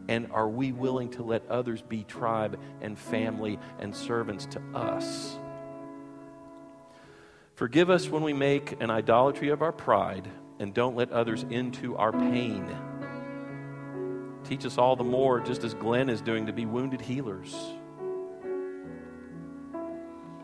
And 0.07 0.31
are 0.31 0.49
we 0.49 0.71
willing 0.71 1.09
to 1.11 1.23
let 1.23 1.47
others 1.47 1.81
be 1.81 2.03
tribe 2.03 2.59
and 2.81 2.97
family 2.97 3.59
and 3.79 3.95
servants 3.95 4.45
to 4.47 4.61
us? 4.73 5.37
Forgive 7.55 7.89
us 7.89 8.09
when 8.09 8.23
we 8.23 8.33
make 8.33 8.81
an 8.81 8.89
idolatry 8.89 9.49
of 9.49 9.61
our 9.61 9.71
pride 9.71 10.27
and 10.59 10.73
don't 10.73 10.95
let 10.95 11.11
others 11.11 11.45
into 11.49 11.95
our 11.95 12.11
pain. 12.11 12.67
Teach 14.43 14.65
us 14.65 14.77
all 14.77 14.95
the 14.95 15.03
more, 15.03 15.39
just 15.39 15.63
as 15.63 15.73
Glenn 15.73 16.09
is 16.09 16.21
doing, 16.21 16.47
to 16.47 16.53
be 16.53 16.65
wounded 16.65 17.01
healers. 17.01 17.55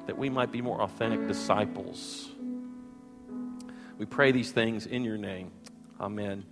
That 0.06 0.18
we 0.18 0.30
might 0.30 0.52
be 0.52 0.62
more 0.62 0.82
authentic 0.82 1.28
disciples. 1.28 2.30
We 3.98 4.06
pray 4.06 4.32
these 4.32 4.52
things 4.52 4.86
in 4.86 5.04
your 5.04 5.18
name. 5.18 5.52
Amen. 6.00 6.46